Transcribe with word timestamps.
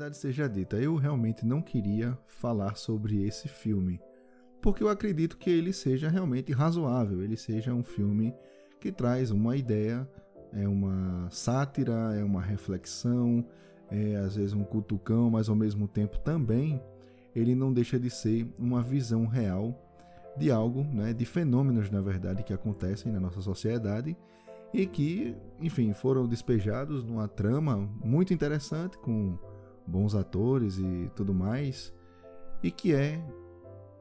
verdade 0.00 0.16
seja 0.16 0.48
dita, 0.48 0.78
eu 0.78 0.96
realmente 0.96 1.44
não 1.44 1.60
queria 1.60 2.16
falar 2.26 2.74
sobre 2.74 3.22
esse 3.22 3.48
filme, 3.48 4.00
porque 4.62 4.82
eu 4.82 4.88
acredito 4.88 5.36
que 5.36 5.50
ele 5.50 5.74
seja 5.74 6.08
realmente 6.08 6.52
razoável, 6.52 7.22
ele 7.22 7.36
seja 7.36 7.74
um 7.74 7.84
filme 7.84 8.34
que 8.80 8.90
traz 8.90 9.30
uma 9.30 9.58
ideia, 9.58 10.08
é 10.54 10.66
uma 10.66 11.28
sátira, 11.30 12.16
é 12.18 12.24
uma 12.24 12.40
reflexão, 12.40 13.44
é 13.90 14.16
às 14.16 14.36
vezes 14.36 14.54
um 14.54 14.64
cutucão, 14.64 15.30
mas 15.30 15.50
ao 15.50 15.54
mesmo 15.54 15.86
tempo 15.86 16.18
também 16.20 16.82
ele 17.36 17.54
não 17.54 17.70
deixa 17.70 18.00
de 18.00 18.08
ser 18.08 18.50
uma 18.58 18.80
visão 18.82 19.26
real 19.26 19.78
de 20.34 20.50
algo, 20.50 20.82
né, 20.82 21.12
de 21.12 21.26
fenômenos 21.26 21.90
na 21.90 22.00
verdade 22.00 22.42
que 22.42 22.54
acontecem 22.54 23.12
na 23.12 23.20
nossa 23.20 23.42
sociedade 23.42 24.16
e 24.72 24.86
que, 24.86 25.36
enfim, 25.60 25.92
foram 25.92 26.26
despejados 26.26 27.04
numa 27.04 27.28
trama 27.28 27.76
muito 28.02 28.32
interessante 28.32 28.96
com 28.96 29.38
bons 29.90 30.14
atores 30.14 30.78
e 30.78 31.10
tudo 31.14 31.34
mais, 31.34 31.92
e 32.62 32.70
que 32.70 32.94
é, 32.94 33.22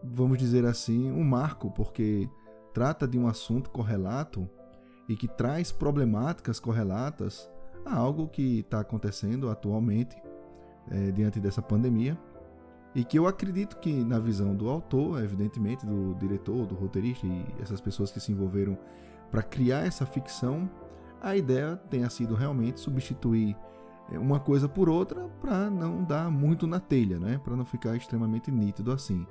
vamos 0.03 0.37
dizer 0.37 0.65
assim, 0.65 1.11
um 1.11 1.23
marco 1.23 1.71
porque 1.71 2.29
trata 2.73 3.07
de 3.07 3.17
um 3.17 3.27
assunto 3.27 3.69
correlato 3.69 4.47
e 5.07 5.15
que 5.15 5.27
traz 5.27 5.71
problemáticas 5.71 6.59
correlatas 6.59 7.49
a 7.85 7.95
algo 7.95 8.27
que 8.27 8.59
está 8.59 8.81
acontecendo 8.81 9.49
atualmente 9.49 10.15
é, 10.91 11.11
diante 11.11 11.39
dessa 11.39 11.61
pandemia 11.61 12.17
e 12.93 13.03
que 13.03 13.17
eu 13.17 13.27
acredito 13.27 13.77
que 13.77 14.03
na 14.03 14.19
visão 14.19 14.55
do 14.55 14.69
autor, 14.69 15.23
evidentemente 15.23 15.85
do 15.85 16.15
diretor, 16.15 16.65
do 16.65 16.75
roteirista 16.75 17.25
e 17.25 17.45
essas 17.61 17.79
pessoas 17.79 18.11
que 18.11 18.19
se 18.19 18.31
envolveram 18.31 18.77
para 19.29 19.43
criar 19.43 19.85
essa 19.85 20.05
ficção, 20.05 20.69
a 21.21 21.35
ideia 21.35 21.75
tenha 21.89 22.09
sido 22.09 22.33
realmente 22.33 22.79
substituir 22.79 23.55
uma 24.17 24.39
coisa 24.39 24.67
por 24.67 24.89
outra 24.89 25.27
para 25.41 25.69
não 25.69 26.03
dar 26.03 26.31
muito 26.31 26.65
na 26.65 26.79
telha, 26.79 27.19
né? 27.19 27.39
Para 27.43 27.55
não 27.55 27.65
ficar 27.65 27.95
extremamente 27.95 28.51
nítido 28.51 28.91
assim. 28.91 29.25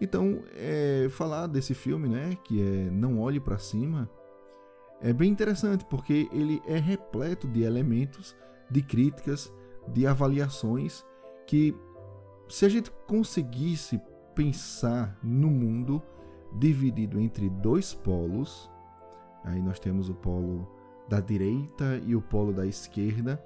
Então, 0.00 0.42
é, 0.54 1.08
falar 1.10 1.46
desse 1.46 1.72
filme, 1.72 2.08
né, 2.08 2.36
que 2.44 2.60
é 2.60 2.90
Não 2.90 3.20
Olhe 3.20 3.38
para 3.38 3.58
Cima, 3.58 4.10
é 5.00 5.12
bem 5.12 5.30
interessante 5.30 5.84
porque 5.84 6.28
ele 6.32 6.60
é 6.66 6.78
repleto 6.78 7.46
de 7.46 7.62
elementos, 7.62 8.36
de 8.70 8.82
críticas, 8.82 9.52
de 9.88 10.06
avaliações 10.06 11.04
que 11.46 11.74
se 12.48 12.64
a 12.64 12.68
gente 12.68 12.90
conseguisse 13.06 14.00
pensar 14.34 15.16
no 15.22 15.48
mundo 15.48 16.02
dividido 16.52 17.20
entre 17.20 17.48
dois 17.48 17.94
polos, 17.94 18.68
Aí 19.44 19.60
nós 19.60 19.78
temos 19.78 20.08
o 20.08 20.14
polo 20.14 20.66
da 21.06 21.20
direita 21.20 22.00
e 22.06 22.16
o 22.16 22.22
polo 22.22 22.52
da 22.52 22.66
esquerda, 22.66 23.42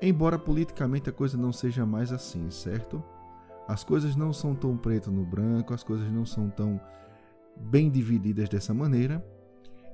embora 0.00 0.38
politicamente 0.38 1.08
a 1.08 1.12
coisa 1.12 1.36
não 1.36 1.52
seja 1.52 1.86
mais 1.86 2.12
assim, 2.12 2.50
certo? 2.50 3.02
As 3.66 3.82
coisas 3.82 4.14
não 4.14 4.32
são 4.32 4.54
tão 4.54 4.76
preto 4.76 5.10
no 5.10 5.24
branco, 5.24 5.74
as 5.74 5.82
coisas 5.82 6.10
não 6.10 6.24
são 6.24 6.48
tão 6.48 6.80
bem 7.56 7.90
divididas 7.90 8.48
dessa 8.48 8.72
maneira, 8.72 9.24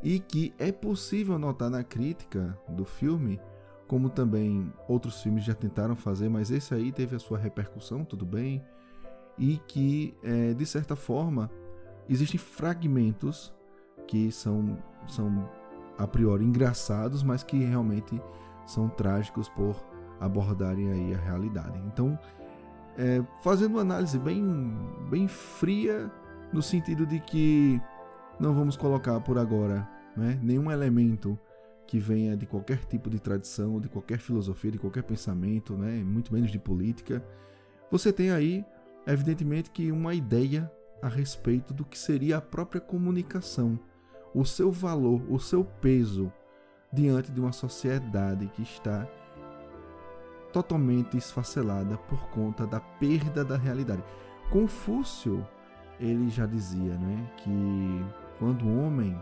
e 0.03 0.19
que 0.19 0.53
é 0.59 0.73
possível 0.73 1.39
notar 1.39 1.71
na 1.71 1.85
crítica 1.85 2.59
do 2.69 2.85
filme, 2.85 3.41
como 3.87 4.11
também 4.11 4.73
outros 4.89 5.23
filmes 5.23 5.45
já 5.45 5.55
tentaram 5.55 5.95
fazer, 5.95 6.29
mas 6.29 6.51
esse 6.51 6.75
aí 6.75 6.91
teve 6.91 7.15
a 7.15 7.19
sua 7.19 7.39
repercussão, 7.39 8.05
tudo 8.05 8.27
bem, 8.27 8.63
e 9.39 9.59
que 9.67 10.15
é, 10.23 10.53
de 10.53 10.67
certa 10.67 10.97
forma 10.97 11.51
existem 12.09 12.39
fragmentos 12.39 13.55
que 14.07 14.31
são, 14.33 14.77
são 15.07 15.49
a 15.97 16.07
priori 16.07 16.45
engraçados, 16.45 17.23
mas 17.23 17.43
que 17.43 17.57
realmente 17.65 18.21
são 18.67 18.89
trágicos 18.89 19.49
por 19.49 19.77
abordarem 20.25 20.91
aí 20.91 21.15
a 21.15 21.19
realidade. 21.19 21.79
Então, 21.87 22.19
é, 22.97 23.23
fazendo 23.43 23.73
uma 23.73 23.81
análise 23.81 24.19
bem, 24.19 24.77
bem 25.11 25.29
fria, 25.29 26.11
no 26.53 26.63
sentido 26.63 27.07
de 27.07 27.21
que 27.21 27.81
não 28.39 28.55
vamos 28.55 28.77
colocar 28.77 29.21
por 29.21 29.39
agora 29.39 29.89
né, 30.17 30.39
nenhum 30.43 30.71
elemento 30.71 31.39
que 31.87 31.99
venha 31.99 32.37
de 32.37 32.47
qualquer 32.47 32.85
tipo 32.85 33.11
de 33.11 33.19
tradição, 33.19 33.81
de 33.81 33.89
qualquer 33.89 34.19
filosofia, 34.19 34.71
de 34.71 34.79
qualquer 34.79 35.03
pensamento, 35.03 35.77
né, 35.77 36.03
muito 36.05 36.33
menos 36.33 36.51
de 36.51 36.59
política. 36.59 37.25
Você 37.91 38.13
tem 38.13 38.31
aí, 38.31 38.65
evidentemente, 39.07 39.71
que 39.71 39.91
uma 39.91 40.15
ideia 40.15 40.71
a 41.03 41.09
respeito 41.09 41.75
do 41.75 41.85
que 41.85 41.99
seria 41.99 42.37
a 42.37 42.41
própria 42.41 42.81
comunicação 42.81 43.79
o 44.35 44.45
seu 44.45 44.71
valor, 44.71 45.23
o 45.31 45.39
seu 45.39 45.65
peso 45.65 46.33
diante 46.93 47.31
de 47.31 47.41
uma 47.41 47.53
sociedade 47.53 48.49
que 48.49 48.63
está 48.63 49.07
totalmente 50.53 51.17
esfacelada 51.17 51.97
por 51.97 52.29
conta 52.29 52.67
da 52.67 52.81
perda 52.81 53.45
da 53.45 53.57
realidade. 53.57 54.03
Confúcio, 54.51 55.47
ele 55.99 56.29
já 56.29 56.47
dizia, 56.47 56.95
né, 56.97 57.31
que 57.39 58.05
quando 58.39 58.67
o 58.67 58.85
homem, 58.85 59.19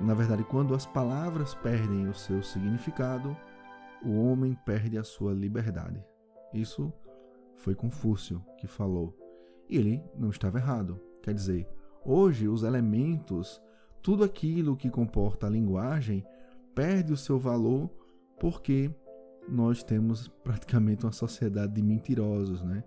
na 0.00 0.14
verdade, 0.14 0.44
quando 0.44 0.74
as 0.74 0.84
palavras 0.84 1.54
perdem 1.54 2.08
o 2.08 2.14
seu 2.14 2.42
significado, 2.42 3.36
o 4.04 4.22
homem 4.22 4.54
perde 4.66 4.98
a 4.98 5.04
sua 5.04 5.32
liberdade. 5.32 6.04
Isso 6.52 6.92
foi 7.56 7.74
Confúcio 7.74 8.44
que 8.58 8.66
falou. 8.66 9.16
E 9.68 9.78
ele 9.78 10.04
não 10.14 10.28
estava 10.28 10.58
errado. 10.58 11.00
Quer 11.22 11.32
dizer, 11.32 11.66
hoje 12.04 12.46
os 12.46 12.62
elementos 12.62 13.62
tudo 14.04 14.22
aquilo 14.22 14.76
que 14.76 14.90
comporta 14.90 15.46
a 15.46 15.50
linguagem 15.50 16.22
perde 16.74 17.10
o 17.10 17.16
seu 17.16 17.38
valor 17.38 17.88
porque 18.38 18.94
nós 19.48 19.82
temos 19.82 20.28
praticamente 20.28 21.04
uma 21.04 21.12
sociedade 21.12 21.72
de 21.72 21.82
mentirosos, 21.82 22.62
né? 22.62 22.82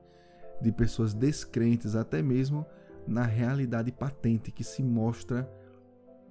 de 0.61 0.71
pessoas 0.71 1.13
descrentes 1.13 1.95
até 1.95 2.21
mesmo 2.21 2.65
na 3.07 3.23
realidade 3.23 3.91
patente 3.91 4.51
que 4.51 4.63
se 4.63 4.83
mostra 4.83 5.49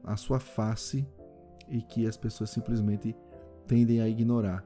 a 0.04 0.16
sua 0.16 0.38
face 0.38 1.06
e 1.68 1.80
que 1.80 2.06
as 2.06 2.16
pessoas 2.16 2.50
simplesmente 2.50 3.16
tendem 3.66 4.00
a 4.00 4.08
ignorar. 4.08 4.64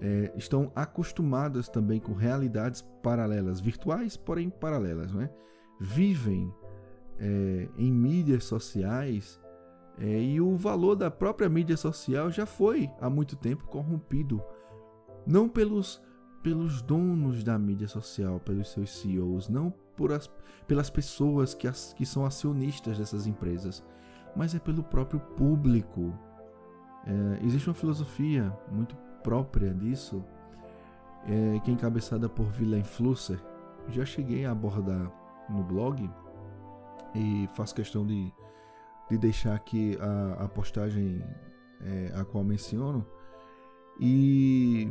É, 0.00 0.32
estão 0.34 0.72
acostumadas 0.74 1.68
também 1.68 2.00
com 2.00 2.14
realidades 2.14 2.82
paralelas, 3.02 3.60
virtuais, 3.60 4.16
porém 4.16 4.48
paralelas. 4.48 5.12
Né? 5.12 5.28
Vivem 5.78 6.52
é, 7.18 7.68
em 7.76 7.92
mídias 7.92 8.44
sociais 8.44 9.38
é, 9.98 10.22
e 10.22 10.40
o 10.40 10.56
valor 10.56 10.96
da 10.96 11.10
própria 11.10 11.48
mídia 11.48 11.76
social 11.76 12.30
já 12.30 12.46
foi 12.46 12.90
há 13.00 13.10
muito 13.10 13.36
tempo 13.36 13.66
corrompido. 13.66 14.42
Não 15.26 15.48
pelos, 15.48 16.02
pelos 16.42 16.82
donos 16.82 17.44
da 17.44 17.58
mídia 17.58 17.88
social, 17.88 18.40
pelos 18.40 18.70
seus 18.70 18.90
CEOs, 18.90 19.48
não 19.48 19.72
por 19.96 20.12
as, 20.12 20.30
pelas 20.66 20.90
pessoas 20.90 21.54
que, 21.54 21.68
as, 21.68 21.92
que 21.92 22.06
são 22.06 22.24
acionistas 22.24 22.98
dessas 22.98 23.26
empresas, 23.26 23.84
mas 24.34 24.54
é 24.54 24.58
pelo 24.58 24.82
próprio 24.82 25.20
público. 25.20 26.12
É, 27.06 27.44
existe 27.44 27.68
uma 27.68 27.74
filosofia 27.74 28.52
muito 28.70 28.96
própria 29.22 29.74
disso, 29.74 30.24
é, 31.26 31.58
que 31.60 31.70
é 31.70 31.74
encabeçada 31.74 32.28
por 32.28 32.46
Willem 32.58 32.84
Flusser. 32.84 33.38
Já 33.88 34.04
cheguei 34.04 34.44
a 34.44 34.52
abordar 34.52 35.12
no 35.48 35.62
blog 35.62 36.08
e 37.14 37.48
faço 37.54 37.74
questão 37.74 38.06
de 38.06 38.32
de 39.10 39.18
deixar 39.18 39.54
aqui 39.54 39.98
a, 40.00 40.44
a 40.44 40.48
postagem 40.48 41.20
é, 41.82 42.12
a 42.14 42.24
qual 42.24 42.44
menciono. 42.44 43.04
E, 43.98 44.88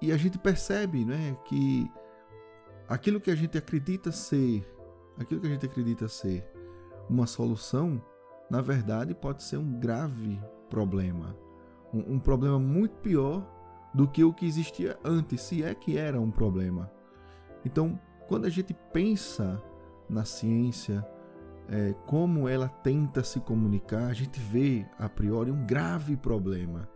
e 0.00 0.12
a 0.12 0.16
gente 0.16 0.38
percebe 0.38 1.04
né, 1.04 1.36
que 1.44 1.90
aquilo 2.88 3.20
que 3.20 3.30
a 3.30 3.34
gente 3.34 3.56
acredita 3.58 4.10
ser, 4.10 4.66
aquilo 5.18 5.40
que 5.40 5.46
a 5.46 5.50
gente 5.50 5.66
acredita 5.66 6.08
ser 6.08 6.44
uma 7.08 7.26
solução, 7.26 8.02
na 8.48 8.60
verdade 8.60 9.14
pode 9.14 9.42
ser 9.42 9.58
um 9.58 9.78
grave 9.78 10.40
problema. 10.68 11.36
Um, 11.92 12.14
um 12.14 12.18
problema 12.18 12.58
muito 12.58 12.96
pior 12.98 13.46
do 13.92 14.06
que 14.08 14.22
o 14.24 14.32
que 14.32 14.46
existia 14.46 14.98
antes, 15.04 15.40
se 15.42 15.62
é 15.62 15.74
que 15.74 15.98
era 15.98 16.20
um 16.20 16.30
problema. 16.30 16.90
Então, 17.64 18.00
quando 18.28 18.46
a 18.46 18.50
gente 18.50 18.72
pensa 18.92 19.62
na 20.08 20.24
ciência, 20.24 21.06
é, 21.68 21.94
como 22.06 22.48
ela 22.48 22.68
tenta 22.68 23.22
se 23.22 23.40
comunicar, 23.40 24.06
a 24.06 24.12
gente 24.12 24.40
vê 24.40 24.86
a 24.98 25.08
priori 25.08 25.50
um 25.50 25.66
grave 25.66 26.16
problema. 26.16 26.88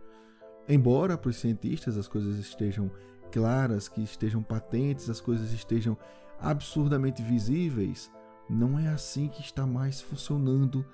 Embora 0.67 1.17
para 1.17 1.29
os 1.29 1.37
cientistas 1.37 1.97
as 1.97 2.07
coisas 2.07 2.37
estejam 2.37 2.89
claras, 3.31 3.87
que 3.87 4.01
estejam 4.01 4.41
patentes, 4.41 5.09
as 5.09 5.21
coisas 5.21 5.51
estejam 5.51 5.97
absurdamente 6.39 7.21
visíveis, 7.21 8.11
não 8.49 8.79
é 8.79 8.87
assim 8.87 9.27
que 9.27 9.41
está 9.41 9.65
mais 9.65 10.01
funcionando 10.01 10.85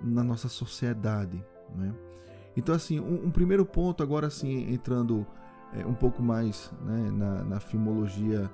na 0.00 0.22
nossa 0.22 0.48
sociedade. 0.48 1.44
Né? 1.74 1.94
Então, 2.56 2.74
assim, 2.74 3.00
um, 3.00 3.26
um, 3.26 3.30
primeiro 3.30 3.64
ponto, 3.64 4.02
agora 4.02 4.26
assim, 4.26 4.72
entrando 4.72 5.26
é, 5.72 5.84
um 5.86 5.94
pouco 5.94 6.22
mais 6.22 6.72
né, 6.82 7.10
na, 7.10 7.44
na 7.44 7.60
filmologia 7.60 8.50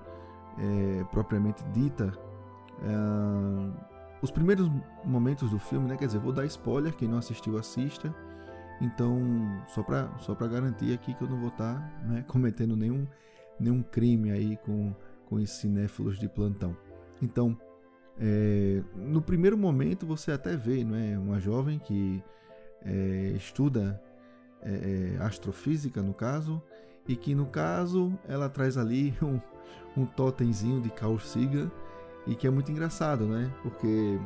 é, 0.59 1.05
propriamente 1.05 1.63
dita, 1.73 2.13
é, 2.83 3.91
os 4.23 4.31
primeiros 4.31 4.71
momentos 5.05 5.51
do 5.51 5.59
filme, 5.59 5.89
né? 5.89 5.97
Quer 5.97 6.07
dizer, 6.07 6.19
vou 6.19 6.33
dar 6.33 6.45
spoiler, 6.45 6.95
quem 6.95 7.09
não 7.09 7.19
assistiu, 7.19 7.57
assista. 7.57 8.15
Então, 8.81 9.21
só 9.69 9.83
para 9.83 10.09
só 10.19 10.35
garantir 10.35 10.95
aqui 10.95 11.13
que 11.15 11.23
eu 11.23 11.29
não 11.29 11.39
vou 11.39 11.49
estar 11.49 11.75
tá, 11.75 12.07
né, 12.07 12.25
cometendo 12.29 12.77
nenhum, 12.77 13.07
nenhum 13.59 13.83
crime 13.83 14.31
aí 14.31 14.57
com, 14.59 14.95
com 15.27 15.37
os 15.37 15.51
cinéfilos 15.51 16.19
de 16.19 16.29
plantão. 16.29 16.77
Então, 17.21 17.57
é, 18.19 18.83
no 18.95 19.21
primeiro 19.21 19.57
momento 19.57 20.07
você 20.07 20.33
até 20.33 20.57
vê, 20.57 20.85
não 20.85 20.97
é, 20.97 21.19
uma 21.19 21.39
jovem 21.39 21.79
que 21.79 22.23
é, 22.83 23.33
estuda 23.37 24.01
é, 24.63 25.17
é 25.19 25.23
astrofísica 25.23 26.03
no 26.03 26.15
caso 26.15 26.63
e 27.07 27.17
que 27.17 27.35
no 27.35 27.47
caso 27.47 28.19
ela 28.29 28.49
traz 28.49 28.77
ali 28.77 29.15
um, 29.23 29.41
um 29.97 30.07
totemzinho 30.07 30.81
de 30.81 30.91
Carl 30.91 31.19
Sagan 31.19 31.71
e 32.27 32.35
que 32.35 32.47
é 32.47 32.51
muito 32.51 32.71
engraçado, 32.71 33.27
né? 33.27 33.51
Porque 33.63 34.19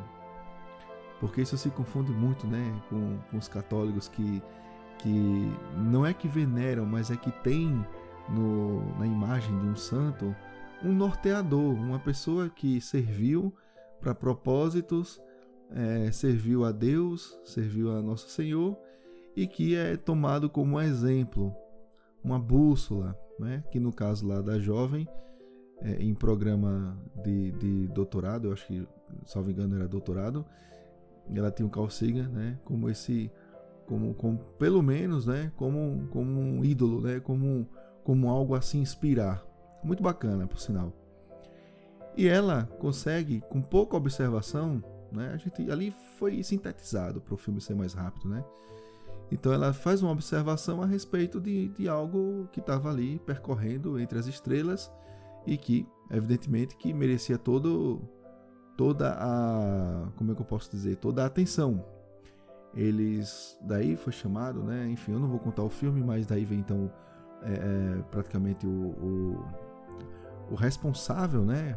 porque 1.19 1.41
isso 1.41 1.57
se 1.57 1.69
confunde 1.69 2.11
muito, 2.11 2.45
né, 2.47 2.81
com, 2.89 3.17
com 3.29 3.37
os 3.37 3.47
católicos 3.47 4.07
que 4.07 4.41
que 4.99 5.51
não 5.77 6.05
é 6.05 6.13
que 6.13 6.27
veneram, 6.27 6.85
mas 6.85 7.11
é 7.11 7.17
que 7.17 7.29
tem 7.43 7.85
no, 8.29 8.97
na 8.97 9.05
imagem 9.05 9.57
de 9.59 9.65
um 9.67 9.75
santo 9.75 10.33
um 10.83 10.93
norteador, 10.93 11.73
uma 11.73 11.99
pessoa 11.99 12.49
que 12.49 12.79
serviu 12.79 13.53
para 13.99 14.13
propósitos, 14.13 15.21
é, 15.71 16.11
serviu 16.11 16.63
a 16.63 16.71
Deus, 16.71 17.39
serviu 17.43 17.91
a 17.91 18.01
Nosso 18.01 18.29
Senhor 18.29 18.77
e 19.35 19.47
que 19.47 19.75
é 19.75 19.97
tomado 19.97 20.49
como 20.49 20.79
exemplo, 20.79 21.53
uma 22.23 22.39
bússola, 22.39 23.17
né? 23.39 23.63
que 23.71 23.79
no 23.79 23.91
caso 23.91 24.27
lá 24.27 24.41
da 24.41 24.59
jovem, 24.59 25.07
é, 25.81 26.01
em 26.01 26.13
programa 26.13 26.97
de, 27.23 27.51
de 27.53 27.87
doutorado, 27.87 28.47
eu 28.47 28.53
acho 28.53 28.67
que, 28.67 28.87
salvo 29.25 29.51
engano, 29.51 29.75
era 29.75 29.87
doutorado, 29.87 30.45
ela 31.33 31.51
tinha 31.51 31.65
um 31.65 31.69
calciga, 31.69 32.27
né? 32.27 32.57
como 32.63 32.89
esse, 32.89 33.31
como, 33.85 34.13
como 34.13 34.37
pelo 34.59 34.81
menos, 34.81 35.25
né? 35.25 35.51
como, 35.55 36.07
como 36.09 36.39
um 36.39 36.63
ídolo, 36.63 37.01
né? 37.01 37.19
como, 37.19 37.67
como 38.03 38.29
algo 38.29 38.55
a 38.55 38.61
se 38.61 38.77
inspirar. 38.77 39.43
Muito 39.83 40.01
bacana, 40.01 40.47
por 40.47 40.59
sinal. 40.59 40.93
E 42.17 42.27
ela 42.27 42.69
consegue, 42.79 43.41
com 43.49 43.61
pouca 43.61 43.97
observação, 43.97 44.81
né? 45.11 45.31
A 45.33 45.37
gente 45.37 45.69
ali 45.69 45.93
foi 46.17 46.41
sintetizado 46.43 47.21
para 47.21 47.33
o 47.33 47.37
filme 47.37 47.59
ser 47.61 47.75
mais 47.75 47.93
rápido, 47.93 48.29
né? 48.29 48.43
Então 49.31 49.51
ela 49.51 49.73
faz 49.73 50.03
uma 50.03 50.11
observação 50.11 50.81
a 50.81 50.85
respeito 50.85 51.41
de, 51.41 51.69
de 51.69 51.89
algo 51.89 52.47
que 52.51 52.59
estava 52.59 52.89
ali 52.89 53.19
percorrendo 53.19 53.99
entre 53.99 54.19
as 54.19 54.27
estrelas 54.27 54.91
e 55.47 55.57
que, 55.57 55.87
evidentemente, 56.11 56.75
que 56.75 56.93
merecia 56.93 57.37
todo, 57.37 58.01
toda 58.77 59.15
a, 59.17 60.07
como 60.15 60.31
é 60.31 60.35
que 60.35 60.41
eu 60.41 60.45
posso 60.45 60.69
dizer, 60.69 60.97
toda 60.97 61.23
a 61.23 61.25
atenção. 61.27 61.83
Eles, 62.73 63.57
daí 63.61 63.95
foi 63.95 64.11
chamado, 64.11 64.61
né? 64.61 64.87
Enfim, 64.89 65.13
eu 65.13 65.19
não 65.19 65.29
vou 65.29 65.39
contar 65.39 65.63
o 65.63 65.69
filme, 65.69 66.03
mas 66.03 66.25
daí 66.25 66.43
vem 66.43 66.59
então 66.59 66.91
é, 67.41 67.53
é, 67.53 68.01
praticamente 68.11 68.67
o, 68.67 68.69
o, 68.69 69.45
o 70.51 70.55
responsável, 70.55 71.45
né? 71.45 71.75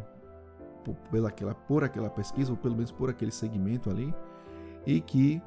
por, 0.84 0.94
pela 1.10 1.28
aquela, 1.28 1.54
por 1.54 1.84
aquela 1.84 2.10
pesquisa, 2.10 2.50
ou 2.50 2.56
pelo 2.56 2.74
menos 2.74 2.90
por 2.90 3.10
aquele 3.10 3.30
segmento 3.30 3.90
ali, 3.90 4.14
e 4.86 5.00
que 5.00 5.42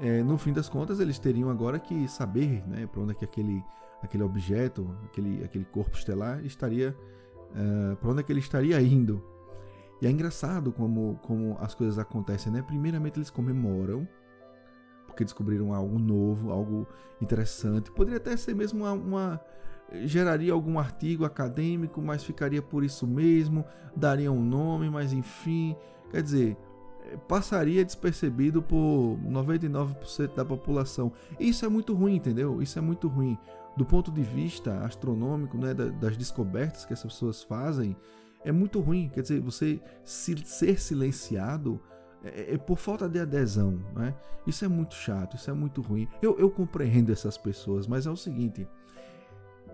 é, 0.00 0.22
no 0.22 0.36
fim 0.38 0.52
das 0.52 0.68
contas 0.68 1.00
eles 1.00 1.18
teriam 1.18 1.50
agora 1.50 1.78
que 1.78 2.08
saber 2.08 2.66
né, 2.66 2.86
para 2.86 3.00
onde 3.00 3.12
é 3.12 3.14
que 3.14 3.24
aquele, 3.24 3.62
aquele 4.02 4.22
objeto, 4.22 4.88
aquele, 5.04 5.44
aquele 5.44 5.64
corpo 5.64 5.96
estelar 5.96 6.44
estaria, 6.44 6.96
uh, 7.54 7.92
é, 7.92 7.94
para 7.96 8.10
onde 8.10 8.20
é 8.20 8.22
que 8.22 8.32
ele 8.32 8.40
estaria 8.40 8.80
indo. 8.80 9.22
E 10.04 10.06
é 10.06 10.10
engraçado 10.10 10.70
como, 10.70 11.18
como 11.22 11.56
as 11.58 11.74
coisas 11.74 11.98
acontecem, 11.98 12.52
né? 12.52 12.60
Primeiramente 12.60 13.16
eles 13.16 13.30
comemoram, 13.30 14.06
porque 15.06 15.24
descobriram 15.24 15.72
algo 15.72 15.98
novo, 15.98 16.52
algo 16.52 16.86
interessante. 17.22 17.90
Poderia 17.90 18.18
até 18.18 18.36
ser 18.36 18.54
mesmo 18.54 18.84
uma, 18.84 18.92
uma 18.92 19.40
geraria 20.04 20.52
algum 20.52 20.78
artigo 20.78 21.24
acadêmico, 21.24 22.02
mas 22.02 22.22
ficaria 22.22 22.60
por 22.60 22.84
isso 22.84 23.06
mesmo, 23.06 23.64
daria 23.96 24.30
um 24.30 24.44
nome, 24.44 24.90
mas 24.90 25.10
enfim, 25.10 25.74
quer 26.10 26.22
dizer, 26.22 26.54
passaria 27.26 27.82
despercebido 27.82 28.62
por 28.62 29.18
99% 29.24 30.34
da 30.34 30.44
população. 30.44 31.14
Isso 31.40 31.64
é 31.64 31.68
muito 31.70 31.94
ruim, 31.94 32.16
entendeu? 32.16 32.60
Isso 32.60 32.78
é 32.78 32.82
muito 32.82 33.08
ruim. 33.08 33.38
Do 33.74 33.86
ponto 33.86 34.12
de 34.12 34.22
vista 34.22 34.80
astronômico, 34.84 35.56
né, 35.56 35.72
das 35.72 36.14
descobertas 36.14 36.84
que 36.84 36.92
essas 36.92 37.10
pessoas 37.10 37.42
fazem, 37.42 37.96
é 38.44 38.52
muito 38.52 38.80
ruim. 38.80 39.08
Quer 39.08 39.22
dizer, 39.22 39.40
você 39.40 39.80
ser 40.04 40.78
silenciado 40.78 41.80
é, 42.22 42.54
é 42.54 42.58
por 42.58 42.78
falta 42.78 43.08
de 43.08 43.18
adesão, 43.18 43.78
né? 43.94 44.14
Isso 44.46 44.64
é 44.64 44.68
muito 44.68 44.94
chato, 44.94 45.36
isso 45.36 45.50
é 45.50 45.54
muito 45.54 45.80
ruim. 45.80 46.08
Eu, 46.22 46.38
eu 46.38 46.50
compreendo 46.50 47.12
essas 47.12 47.36
pessoas, 47.36 47.86
mas 47.86 48.06
é 48.06 48.10
o 48.10 48.16
seguinte: 48.16 48.68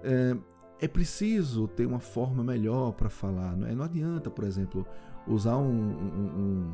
é, 0.03 0.37
é 0.81 0.89
preciso 0.89 1.69
ter 1.69 1.87
uma 1.87 2.01
forma 2.01 2.43
melhor 2.43 2.93
para 2.93 3.11
falar. 3.11 3.57
Não, 3.57 3.67
é? 3.67 3.75
não 3.75 3.85
adianta, 3.85 4.31
por 4.31 4.45
exemplo, 4.45 4.87
usar 5.27 5.57
um, 5.57 5.71
um, 5.71 6.73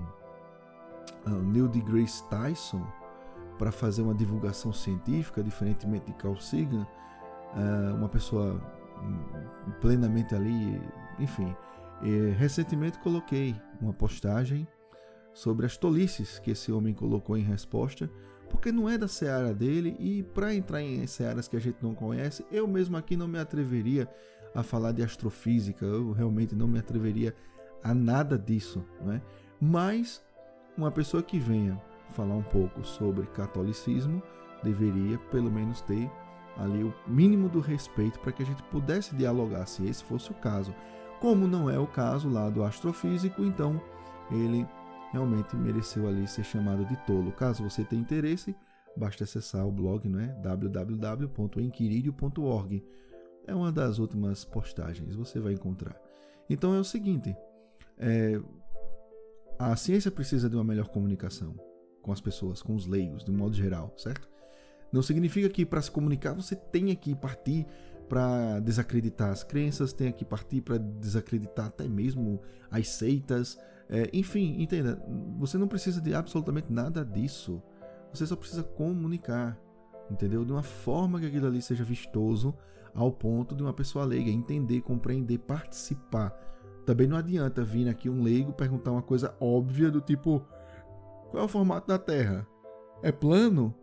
um, 1.27 1.33
um 1.33 1.43
Neil 1.51 1.69
deGrasse 1.69 2.27
Tyson 2.29 2.87
para 3.59 3.73
fazer 3.73 4.03
uma 4.03 4.15
divulgação 4.15 4.73
científica, 4.73 5.43
diferentemente 5.43 6.07
de 6.07 6.13
Carl 6.15 6.37
Sagan, 6.37 6.87
é, 7.55 7.93
uma 7.95 8.09
pessoa 8.09 8.61
plenamente 9.81 10.35
ali, 10.35 10.81
enfim. 11.19 11.55
E, 12.03 12.31
recentemente 12.39 12.99
coloquei 12.99 13.55
uma 13.81 13.93
postagem 13.93 14.67
sobre 15.33 15.67
as 15.67 15.77
tolices 15.77 16.39
que 16.39 16.51
esse 16.51 16.73
homem 16.73 16.95
colocou 16.95 17.37
em 17.37 17.43
resposta 17.43 18.11
porque 18.49 18.73
não 18.73 18.89
é 18.89 18.97
da 18.97 19.09
seara 19.09 19.53
dele 19.53 19.97
e 19.99 20.23
para 20.23 20.55
entrar 20.55 20.81
em 20.81 21.07
searas 21.07 21.49
que 21.49 21.57
a 21.57 21.61
gente 21.61 21.79
não 21.83 21.95
conhece, 21.95 22.45
eu 22.51 22.67
mesmo 22.67 22.97
aqui 22.97 23.17
não 23.17 23.29
me 23.29 23.39
atreveria 23.39 24.09
a 24.55 24.63
falar 24.63 24.93
de 24.93 25.03
astrofísica, 25.03 25.85
eu 25.85 26.13
realmente 26.13 26.55
não 26.55 26.67
me 26.67 26.79
atreveria 26.79 27.35
a 27.83 27.93
nada 27.93 28.39
disso, 28.39 28.85
né? 29.03 29.21
Mas 29.61 30.23
uma 30.77 30.91
pessoa 30.91 31.23
que 31.23 31.39
venha 31.39 31.81
falar 32.11 32.35
um 32.35 32.43
pouco 32.43 32.85
sobre 32.85 33.27
catolicismo 33.27 34.23
deveria 34.63 35.19
pelo 35.31 35.51
menos 35.51 35.81
ter 35.83 36.11
ali 36.57 36.83
o 36.83 36.95
mínimo 37.07 37.49
do 37.49 37.61
respeito 37.61 38.19
para 38.21 38.33
que 38.33 38.43
a 38.43 38.47
gente 38.47 38.63
pudesse 38.65 39.15
dialogar, 39.15 39.67
se 39.67 39.87
esse 39.87 40.03
fosse 40.05 40.31
o 40.31 40.35
caso. 40.35 40.75
Como 41.21 41.47
não 41.47 41.71
é 41.71 41.79
o 41.79 41.87
caso 41.87 42.29
lá 42.29 42.51
do 42.51 42.63
astrofísico, 42.63 43.43
então 43.45 43.81
ele 44.31 44.67
realmente 45.13 45.57
mereceu 45.57 46.07
ali 46.07 46.27
ser 46.27 46.45
chamado 46.45 46.85
de 46.85 46.95
tolo. 47.07 47.33
Caso 47.33 47.63
você 47.63 47.83
tenha 47.85 48.03
interesse, 48.03 48.55
basta 48.97 49.25
acessar 49.25 49.67
o 49.67 49.73
blog 49.73 50.07
né, 50.09 50.37
www.enquiridio.org. 50.43 52.85
É 53.47 53.55
uma 53.55 53.73
das 53.73 53.99
últimas 53.99 54.45
postagens, 54.45 55.15
você 55.15 55.41
vai 55.41 55.53
encontrar. 55.53 55.97
Então 56.51 56.75
é 56.75 56.79
o 56.79 56.85
seguinte: 56.85 57.37
é, 57.99 58.41
a 59.59 59.75
ciência 59.77 60.11
precisa 60.11 60.51
de 60.51 60.57
uma 60.57 60.65
melhor 60.65 60.89
comunicação 60.89 61.55
com 62.03 62.13
as 62.13 62.21
pessoas, 62.21 62.63
com 62.63 62.75
os 62.75 62.87
leigos, 62.87 63.25
de 63.25 63.31
um 63.31 63.37
modo 63.37 63.55
geral, 63.55 63.93
certo? 63.97 64.29
Não 64.93 65.03
significa 65.03 65.49
que 65.49 65.67
para 65.67 65.83
se 65.83 65.91
comunicar 65.91 66.33
você 66.33 66.55
tenha 66.55 66.95
que 66.95 67.15
partir 67.15 67.67
para 68.09 68.61
desacreditar 68.61 69.31
as 69.31 69.43
crenças, 69.43 69.93
tenha 69.93 70.13
que 70.13 70.25
partir 70.25 70.61
para 70.61 70.79
desacreditar 70.79 71.67
até 71.67 71.89
mesmo 71.89 72.41
as 72.71 72.89
seitas, 72.89 73.59
é, 73.89 74.11
enfim, 74.13 74.61
entenda, 74.61 75.01
você 75.39 75.57
não 75.57 75.69
precisa 75.69 76.01
de 76.01 76.15
absolutamente 76.15 76.73
nada 76.73 77.05
disso. 77.05 77.63
Você 78.13 78.27
só 78.27 78.35
precisa 78.35 78.63
comunicar, 78.63 79.59
entendeu? 80.11 80.45
De 80.45 80.53
uma 80.53 80.63
forma 80.63 81.21
que 81.21 81.27
aquilo 81.27 81.47
ali 81.47 81.63
seja 81.63 81.85
vistoso 81.85 82.55
ao 82.95 83.13
ponto 83.13 83.55
de 83.55 83.63
uma 83.63 83.73
pessoa 83.73 84.05
leiga 84.05 84.31
entender, 84.31 84.81
compreender, 84.81 85.39
participar. 85.39 86.31
Também 86.85 87.07
não 87.07 87.17
adianta 87.17 87.65
vir 87.65 87.89
aqui 87.89 88.09
um 88.09 88.23
leigo 88.23 88.53
perguntar 88.53 88.93
uma 88.93 89.03
coisa 89.03 89.35
óbvia 89.41 89.91
do 89.91 90.01
tipo: 90.01 90.43
qual 91.31 91.43
é 91.43 91.47
o 91.47 91.49
formato 91.49 91.87
da 91.87 91.99
Terra? 91.99 92.47
É 93.03 93.13
plano? 93.13 93.75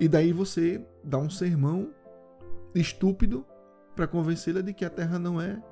E 0.00 0.08
daí 0.08 0.32
você 0.32 0.84
dá 1.02 1.18
um 1.18 1.30
sermão 1.30 1.90
estúpido 2.80 3.46
para 3.94 4.06
convencê-la 4.06 4.60
de 4.60 4.72
que 4.72 4.84
a 4.84 4.90
Terra 4.90 5.18
não 5.18 5.40
é 5.40 5.62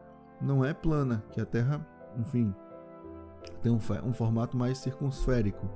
não 0.41 0.65
é 0.65 0.75
plana, 0.75 1.25
que 1.31 1.41
a 1.41 1.47
Terra, 1.47 1.87
enfim, 2.19 2.55
tem 3.63 3.73
um, 3.73 3.79
um 4.05 4.13
formato 4.13 4.57
mais 4.57 4.79
circunsférico 4.79 5.71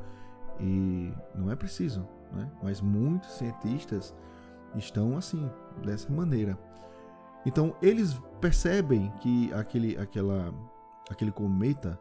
e 0.60 1.12
não 1.34 1.50
é 1.50 1.56
preciso, 1.56 2.06
né? 2.32 2.50
mas 2.62 2.80
muitos 2.80 3.30
cientistas 3.32 4.14
estão 4.74 5.16
assim, 5.16 5.50
dessa 5.82 6.12
maneira. 6.12 6.58
Então 7.46 7.74
eles 7.80 8.20
percebem 8.40 9.10
que 9.20 9.52
aquele, 9.54 9.96
aquela, 9.96 10.52
aquele 11.10 11.30
cometa, 11.30 11.98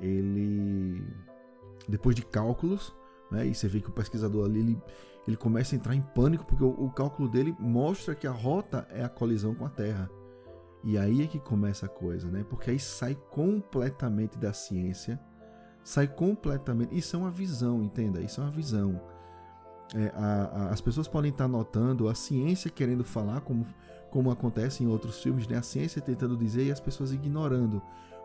ele 0.00 1.04
depois 1.88 2.14
de 2.14 2.24
cálculos, 2.24 2.94
né, 3.30 3.46
e 3.46 3.54
você 3.54 3.68
vê 3.68 3.80
que 3.80 3.88
o 3.88 3.92
pesquisador 3.92 4.46
ali 4.46 4.60
ele, 4.60 4.82
ele 5.26 5.36
começa 5.36 5.74
a 5.74 5.76
entrar 5.76 5.94
em 5.94 6.00
pânico 6.00 6.44
porque 6.44 6.64
o, 6.64 6.68
o 6.68 6.90
cálculo 6.90 7.28
dele 7.28 7.54
mostra 7.58 8.14
que 8.14 8.26
a 8.26 8.32
rota 8.32 8.86
é 8.90 9.04
a 9.04 9.08
colisão 9.08 9.54
com 9.54 9.66
a 9.66 9.70
Terra. 9.70 10.10
E 10.84 10.96
aí 10.96 11.22
é 11.22 11.26
que 11.26 11.40
começa 11.40 11.86
a 11.86 11.88
coisa, 11.88 12.30
né? 12.30 12.44
Porque 12.48 12.70
aí 12.70 12.78
sai 12.78 13.14
completamente 13.30 14.38
da 14.38 14.52
ciência, 14.52 15.20
sai 15.82 16.06
completamente. 16.06 16.96
Isso 16.96 17.16
é 17.16 17.18
uma 17.18 17.30
visão, 17.30 17.82
entenda? 17.82 18.20
Isso 18.20 18.40
é 18.40 18.44
uma 18.44 18.52
visão. 18.52 19.00
É, 19.94 20.12
a, 20.14 20.24
a, 20.24 20.70
as 20.70 20.80
pessoas 20.80 21.08
podem 21.08 21.30
estar 21.30 21.48
notando 21.48 22.08
a 22.08 22.14
ciência 22.14 22.70
querendo 22.70 23.04
falar 23.04 23.40
como, 23.40 23.66
como 24.10 24.30
acontece 24.30 24.84
em 24.84 24.86
outros 24.86 25.22
filmes, 25.22 25.48
né? 25.48 25.56
a 25.56 25.62
ciência 25.62 26.00
tentando 26.00 26.36
dizer 26.36 26.64
e 26.64 26.72
as 26.72 26.80
pessoas 26.80 27.12
ignorando. 27.12 27.82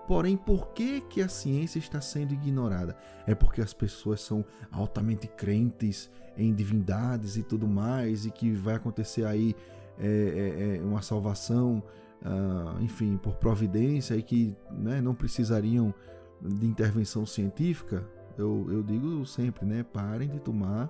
Porém, 0.07 0.36
por 0.36 0.69
que, 0.69 1.01
que 1.01 1.22
a 1.22 1.29
ciência 1.29 1.79
está 1.79 2.01
sendo 2.01 2.33
ignorada? 2.33 2.95
É 3.25 3.33
porque 3.33 3.62
as 3.62 3.74
pessoas 3.74 4.22
são 4.22 4.43
altamente 4.72 5.27
crentes 5.27 6.10
em 6.38 6.53
divindades 6.53 7.38
e 7.38 7.43
tudo 7.43 7.67
mais, 7.67 8.25
e 8.25 8.31
que 8.31 8.51
vai 8.51 8.75
acontecer 8.75 9.25
aí 9.25 9.55
é, 9.98 10.07
é, 10.07 10.77
é 10.77 10.81
uma 10.81 11.01
salvação, 11.01 11.81
uh, 12.22 12.81
enfim, 12.81 13.17
por 13.17 13.36
providência, 13.36 14.15
e 14.15 14.22
que 14.22 14.55
né, 14.72 15.00
não 15.00 15.15
precisariam 15.15 15.93
de 16.41 16.65
intervenção 16.65 17.25
científica? 17.25 18.05
Eu, 18.38 18.67
eu 18.69 18.83
digo 18.83 19.25
sempre, 19.25 19.65
né? 19.65 19.83
Parem 19.83 20.27
de 20.27 20.39
tomar 20.39 20.89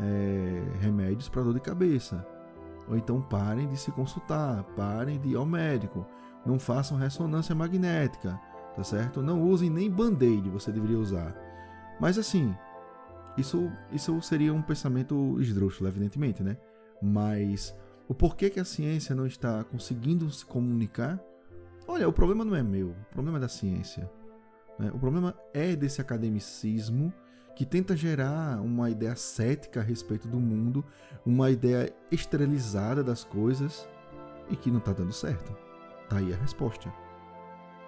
é, 0.00 0.62
remédios 0.80 1.28
para 1.28 1.42
dor 1.42 1.54
de 1.54 1.60
cabeça. 1.60 2.24
Ou 2.88 2.96
então 2.96 3.20
parem 3.20 3.68
de 3.68 3.76
se 3.76 3.90
consultar, 3.90 4.62
parem 4.76 5.18
de 5.18 5.30
ir 5.30 5.36
ao 5.36 5.44
médico 5.44 6.06
não 6.48 6.58
façam 6.58 6.96
ressonância 6.96 7.54
magnética, 7.54 8.40
tá 8.74 8.82
certo? 8.82 9.22
Não 9.22 9.42
usem 9.42 9.68
nem 9.68 9.90
band-aid, 9.90 10.48
você 10.48 10.72
deveria 10.72 10.98
usar. 10.98 11.36
Mas 12.00 12.16
assim, 12.16 12.54
isso, 13.36 13.70
isso 13.92 14.20
seria 14.22 14.54
um 14.54 14.62
pensamento 14.62 15.38
esdrúxulo, 15.40 15.88
evidentemente, 15.90 16.42
né? 16.42 16.56
Mas 17.02 17.76
o 18.08 18.14
porquê 18.14 18.48
que 18.48 18.58
a 18.58 18.64
ciência 18.64 19.14
não 19.14 19.26
está 19.26 19.62
conseguindo 19.62 20.30
se 20.30 20.44
comunicar? 20.44 21.20
Olha, 21.86 22.08
o 22.08 22.12
problema 22.12 22.44
não 22.44 22.56
é 22.56 22.62
meu, 22.62 22.88
o 22.88 23.12
problema 23.12 23.36
é 23.36 23.40
da 23.42 23.48
ciência. 23.48 24.10
Né? 24.78 24.90
O 24.92 24.98
problema 24.98 25.34
é 25.52 25.76
desse 25.76 26.00
academicismo 26.00 27.12
que 27.54 27.66
tenta 27.66 27.96
gerar 27.96 28.60
uma 28.62 28.88
ideia 28.88 29.16
cética 29.16 29.80
a 29.80 29.82
respeito 29.82 30.28
do 30.28 30.38
mundo, 30.38 30.84
uma 31.26 31.50
ideia 31.50 31.92
esterilizada 32.10 33.02
das 33.04 33.24
coisas 33.24 33.86
e 34.48 34.56
que 34.56 34.70
não 34.70 34.78
está 34.78 34.92
dando 34.92 35.12
certo. 35.12 35.67
Tá 36.08 36.18
aí 36.18 36.32
a 36.32 36.36
resposta. 36.36 36.92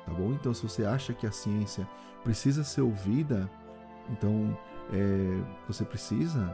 Tá 0.05 0.13
bom? 0.13 0.33
Então, 0.33 0.53
se 0.53 0.63
você 0.63 0.85
acha 0.85 1.13
que 1.13 1.27
a 1.27 1.33
ciência 1.33 1.89
precisa 2.23 2.65
ser 2.65 2.83
ouvida, 2.83 3.51
então 4.11 4.57
é, 4.93 5.43
você 5.67 5.85
precisa 5.85 6.53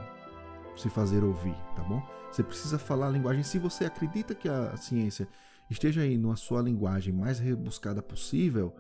se 0.77 0.91
fazer 0.91 1.25
ouvir, 1.25 1.57
tá 1.75 1.83
bom? 1.83 2.03
Você 2.31 2.43
precisa 2.43 2.79
falar 2.79 3.09
a 3.09 3.11
linguagem. 3.11 3.43
Se 3.43 3.59
você 3.59 3.85
acredita 3.85 4.35
que 4.35 4.49
a 4.49 4.77
ciência 4.77 5.29
esteja 5.71 6.03
aí 6.03 6.19
na 6.19 6.37
sua 6.37 6.61
linguagem 6.61 7.13
mais 7.13 7.39
rebuscada 7.39 8.03
possível, 8.03 8.75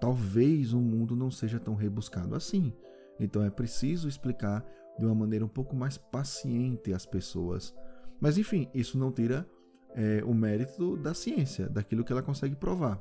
talvez 0.00 0.72
o 0.72 0.80
mundo 0.80 1.14
não 1.14 1.30
seja 1.30 1.60
tão 1.60 1.74
rebuscado 1.74 2.34
assim. 2.34 2.72
Então 3.18 3.42
é 3.42 3.50
preciso 3.50 4.08
explicar 4.08 4.64
de 4.98 5.04
uma 5.04 5.14
maneira 5.14 5.44
um 5.44 5.48
pouco 5.48 5.76
mais 5.76 5.96
paciente 5.96 6.92
às 6.92 7.06
pessoas. 7.06 7.74
Mas 8.20 8.38
enfim, 8.38 8.68
isso 8.74 8.98
não 8.98 9.12
tira 9.12 9.46
é, 9.96 10.22
o 10.24 10.34
mérito 10.34 10.96
da 10.96 11.14
ciência, 11.14 11.68
daquilo 11.68 12.04
que 12.04 12.12
ela 12.12 12.22
consegue 12.22 12.54
provar. 12.54 13.00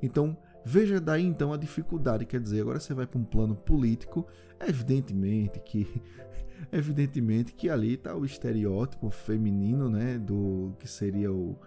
Então, 0.00 0.36
veja 0.64 1.00
daí 1.00 1.26
então 1.26 1.52
a 1.52 1.56
dificuldade, 1.56 2.24
quer 2.24 2.40
dizer, 2.40 2.60
agora 2.60 2.78
você 2.78 2.94
vai 2.94 3.06
para 3.06 3.18
um 3.18 3.24
plano 3.24 3.56
político, 3.56 4.26
evidentemente 4.60 5.58
que 5.60 6.00
evidentemente 6.72 7.52
que 7.52 7.68
ali 7.68 7.94
está 7.94 8.14
o 8.14 8.24
estereótipo 8.24 9.10
feminino, 9.10 9.90
né, 9.90 10.18
do 10.18 10.72
que 10.78 10.88
seria 10.88 11.32
o, 11.32 11.58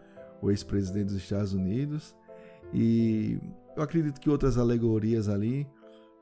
o 0.41 0.49
ex-presidente 0.49 1.07
dos 1.07 1.17
Estados 1.17 1.53
Unidos. 1.53 2.15
E 2.73 3.39
eu 3.75 3.83
acredito 3.83 4.19
que 4.19 4.29
outras 4.29 4.57
alegorias 4.57 5.27
ali, 5.27 5.67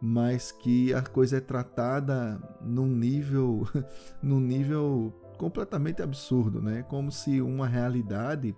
mas 0.02 0.52
que 0.52 0.94
a 0.94 1.02
coisa 1.02 1.38
é 1.38 1.42
tratada 1.42 2.42
num 2.62 2.88
nível 2.88 3.68
num 4.24 4.40
nível 4.40 5.14
completamente 5.40 6.04
absurdo, 6.04 6.62
né? 6.62 6.84
Como 6.84 7.12
se 7.12 7.42
uma 7.42 7.66
realidade 7.66 8.54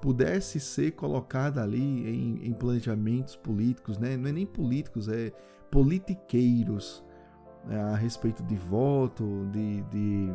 pudesse 0.00 0.60
ser 0.60 0.92
colocada 0.92 1.60
ali 1.60 1.82
em, 2.08 2.46
em 2.46 2.52
planejamentos 2.54 3.34
políticos, 3.34 3.98
né? 3.98 4.16
Não 4.16 4.28
é 4.28 4.32
nem 4.32 4.46
políticos, 4.46 5.08
é 5.08 5.32
politiqueiros 5.70 7.04
né? 7.66 7.78
a 7.82 7.96
respeito 7.96 8.44
de 8.44 8.56
voto, 8.56 9.46
de, 9.50 9.82
de, 9.82 10.32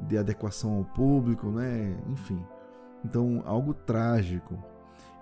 de 0.00 0.18
adequação 0.18 0.76
ao 0.76 0.84
público, 0.84 1.50
né? 1.50 1.98
Enfim, 2.10 2.40
então 3.02 3.42
algo 3.46 3.72
trágico. 3.72 4.62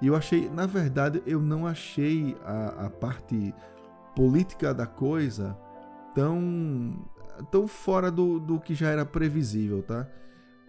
E 0.02 0.08
eu 0.08 0.16
achei, 0.16 0.50
na 0.50 0.66
verdade, 0.66 1.22
eu 1.24 1.40
não 1.40 1.66
achei 1.66 2.36
a, 2.44 2.86
a 2.86 2.90
parte 2.90 3.54
política 4.14 4.74
da 4.74 4.86
coisa 4.86 5.56
tão 6.14 6.98
tão 7.50 7.66
fora 7.66 8.10
do, 8.10 8.38
do 8.38 8.60
que 8.60 8.74
já 8.74 8.88
era 8.88 9.04
previsível, 9.04 9.82
tá? 9.82 10.06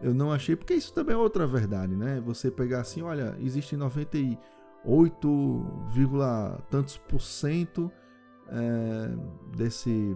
Eu 0.01 0.13
não 0.13 0.31
achei, 0.31 0.55
porque 0.55 0.73
isso 0.73 0.93
também 0.93 1.13
é 1.13 1.17
outra 1.17 1.45
verdade, 1.45 1.95
né? 1.95 2.21
Você 2.25 2.49
pegar 2.49 2.81
assim, 2.81 3.01
olha, 3.01 3.35
existe 3.39 3.75
98, 3.75 6.61
tantos 6.69 6.97
por 6.97 7.19
cento 7.19 7.91
é, 8.47 9.11
desse, 9.57 10.15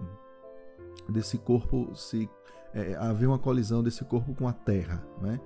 desse 1.08 1.36
corpo 1.36 1.94
se 1.94 2.28
é, 2.72 2.96
haver 2.96 3.28
uma 3.28 3.38
colisão 3.38 3.82
desse 3.82 4.04
corpo 4.04 4.34
com 4.34 4.48
a 4.48 4.52
Terra, 4.52 5.06
né? 5.20 5.38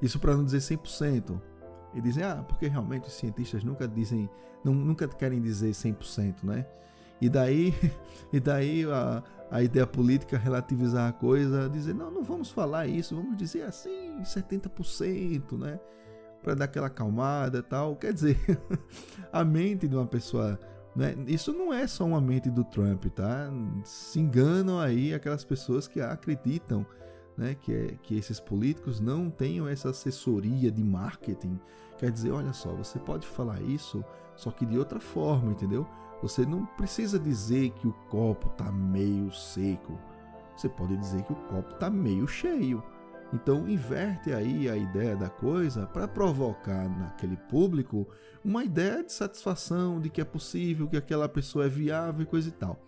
Isso 0.00 0.18
para 0.18 0.36
não 0.36 0.44
dizer 0.44 0.58
100%. 0.58 1.40
E 1.94 2.00
dizem, 2.00 2.22
ah, 2.22 2.44
porque 2.46 2.68
realmente 2.68 3.08
os 3.08 3.14
cientistas 3.14 3.64
nunca 3.64 3.88
dizem, 3.88 4.28
nunca 4.62 5.08
querem 5.08 5.40
dizer 5.40 5.70
100%, 5.70 6.44
né? 6.44 6.66
E 7.20 7.28
daí, 7.28 7.74
e 8.32 8.40
daí 8.40 8.84
a, 8.84 9.22
a 9.50 9.62
ideia 9.62 9.86
política 9.86 10.36
relativizar 10.36 11.08
a 11.08 11.12
coisa, 11.12 11.68
dizer, 11.68 11.94
não, 11.94 12.10
não 12.10 12.22
vamos 12.22 12.50
falar 12.50 12.86
isso, 12.86 13.14
vamos 13.14 13.36
dizer 13.36 13.62
assim, 13.62 14.20
70%, 14.22 15.58
né? 15.58 15.78
Para 16.42 16.54
dar 16.54 16.64
aquela 16.66 16.86
acalmada 16.86 17.62
tal. 17.62 17.96
Quer 17.96 18.12
dizer, 18.12 18.38
a 19.32 19.44
mente 19.44 19.88
de 19.88 19.96
uma 19.96 20.06
pessoa. 20.06 20.58
Né? 20.94 21.14
Isso 21.26 21.52
não 21.52 21.72
é 21.72 21.86
só 21.86 22.04
uma 22.04 22.20
mente 22.20 22.50
do 22.50 22.64
Trump, 22.64 23.04
tá? 23.06 23.50
Se 23.84 24.20
enganam 24.20 24.78
aí 24.78 25.12
aquelas 25.12 25.44
pessoas 25.44 25.86
que 25.86 26.00
acreditam 26.00 26.86
né, 27.36 27.54
que, 27.54 27.72
é, 27.72 27.98
que 28.02 28.16
esses 28.16 28.40
políticos 28.40 28.98
não 28.98 29.28
tenham 29.28 29.68
essa 29.68 29.90
assessoria 29.90 30.70
de 30.70 30.82
marketing. 30.82 31.60
Quer 31.98 32.10
dizer, 32.10 32.30
olha 32.30 32.52
só, 32.52 32.72
você 32.74 32.98
pode 32.98 33.26
falar 33.26 33.60
isso, 33.60 34.04
só 34.34 34.50
que 34.50 34.64
de 34.64 34.78
outra 34.78 35.00
forma, 35.00 35.52
entendeu? 35.52 35.86
Você 36.22 36.46
não 36.46 36.64
precisa 36.64 37.18
dizer 37.18 37.70
que 37.70 37.86
o 37.86 37.92
copo 38.08 38.48
está 38.48 38.70
meio 38.72 39.30
seco. 39.32 39.98
Você 40.56 40.68
pode 40.68 40.96
dizer 40.96 41.22
que 41.22 41.32
o 41.32 41.36
copo 41.36 41.74
está 41.74 41.90
meio 41.90 42.26
cheio. 42.26 42.82
Então 43.32 43.68
inverte 43.68 44.32
aí 44.32 44.68
a 44.68 44.76
ideia 44.76 45.16
da 45.16 45.28
coisa 45.28 45.86
para 45.86 46.06
provocar 46.06 46.88
naquele 46.88 47.36
público 47.36 48.06
uma 48.44 48.64
ideia 48.64 49.02
de 49.02 49.12
satisfação 49.12 50.00
de 50.00 50.08
que 50.08 50.20
é 50.20 50.24
possível, 50.24 50.88
que 50.88 50.96
aquela 50.96 51.28
pessoa 51.28 51.66
é 51.66 51.68
viável 51.68 52.22
e 52.22 52.26
coisa 52.26 52.48
e 52.48 52.52
tal. 52.52 52.78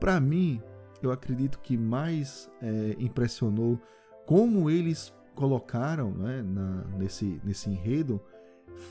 Para 0.00 0.18
mim, 0.18 0.60
eu 1.02 1.12
acredito 1.12 1.60
que 1.60 1.76
mais 1.76 2.50
é, 2.60 2.96
impressionou 2.98 3.78
como 4.26 4.70
eles 4.70 5.12
colocaram 5.34 6.10
né, 6.10 6.42
na, 6.42 6.84
nesse, 6.96 7.40
nesse 7.44 7.70
enredo 7.70 8.20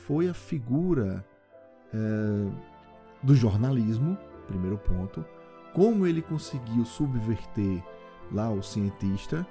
foi 0.06 0.28
a 0.28 0.34
figura 0.34 1.24
é, 1.92 2.71
do 3.22 3.34
jornalismo, 3.34 4.18
primeiro 4.46 4.78
ponto, 4.78 5.24
como 5.72 6.06
ele 6.06 6.20
conseguiu 6.20 6.84
subverter 6.84 7.82
lá 8.30 8.50
o 8.50 8.62
cientista, 8.62 9.46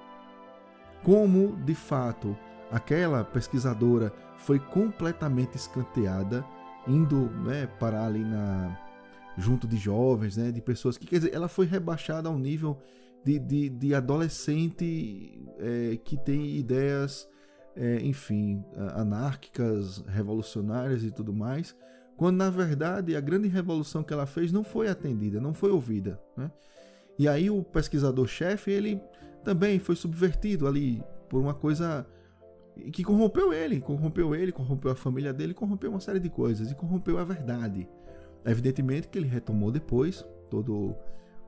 como 1.03 1.55
de 1.57 1.73
fato 1.73 2.37
aquela 2.69 3.23
pesquisadora 3.23 4.13
foi 4.37 4.59
completamente 4.59 5.55
escanteada, 5.55 6.45
indo 6.87 7.29
né, 7.43 7.67
parar 7.79 8.07
ali 8.07 8.23
na 8.23 8.77
junto 9.37 9.65
de 9.65 9.77
jovens, 9.77 10.35
né, 10.35 10.51
de 10.51 10.61
pessoas 10.61 10.97
que 10.97 11.07
quer 11.07 11.17
dizer, 11.17 11.33
ela 11.33 11.47
foi 11.47 11.65
rebaixada 11.65 12.27
ao 12.27 12.37
nível 12.37 12.77
de, 13.23 13.39
de, 13.39 13.69
de 13.69 13.95
adolescente 13.95 15.47
é, 15.57 15.97
que 16.03 16.17
tem 16.17 16.57
ideias, 16.57 17.27
é, 17.75 18.01
enfim, 18.01 18.63
anárquicas, 18.93 20.03
revolucionárias 20.07 21.03
e 21.03 21.11
tudo 21.11 21.33
mais 21.33 21.75
quando 22.21 22.37
na 22.37 22.51
verdade 22.51 23.15
a 23.15 23.19
grande 23.19 23.47
revolução 23.47 24.03
que 24.03 24.13
ela 24.13 24.27
fez 24.27 24.51
não 24.51 24.63
foi 24.63 24.87
atendida, 24.87 25.41
não 25.41 25.55
foi 25.55 25.71
ouvida. 25.71 26.21
Né? 26.37 26.51
E 27.17 27.27
aí 27.27 27.49
o 27.49 27.63
pesquisador-chefe 27.63 28.69
ele 28.69 29.01
também 29.43 29.79
foi 29.79 29.95
subvertido 29.95 30.67
ali 30.67 31.03
por 31.27 31.41
uma 31.41 31.55
coisa 31.55 32.05
que 32.93 33.03
corrompeu 33.03 33.51
ele, 33.51 33.81
corrompeu 33.81 34.35
ele, 34.35 34.51
corrompeu 34.51 34.91
a 34.91 34.95
família 34.95 35.33
dele, 35.33 35.55
corrompeu 35.55 35.89
uma 35.89 35.99
série 35.99 36.19
de 36.19 36.29
coisas 36.29 36.69
e 36.69 36.75
corrompeu 36.75 37.17
a 37.17 37.23
verdade. 37.23 37.89
Evidentemente 38.45 39.07
que 39.07 39.17
ele 39.17 39.27
retomou 39.27 39.71
depois 39.71 40.23
todo 40.47 40.95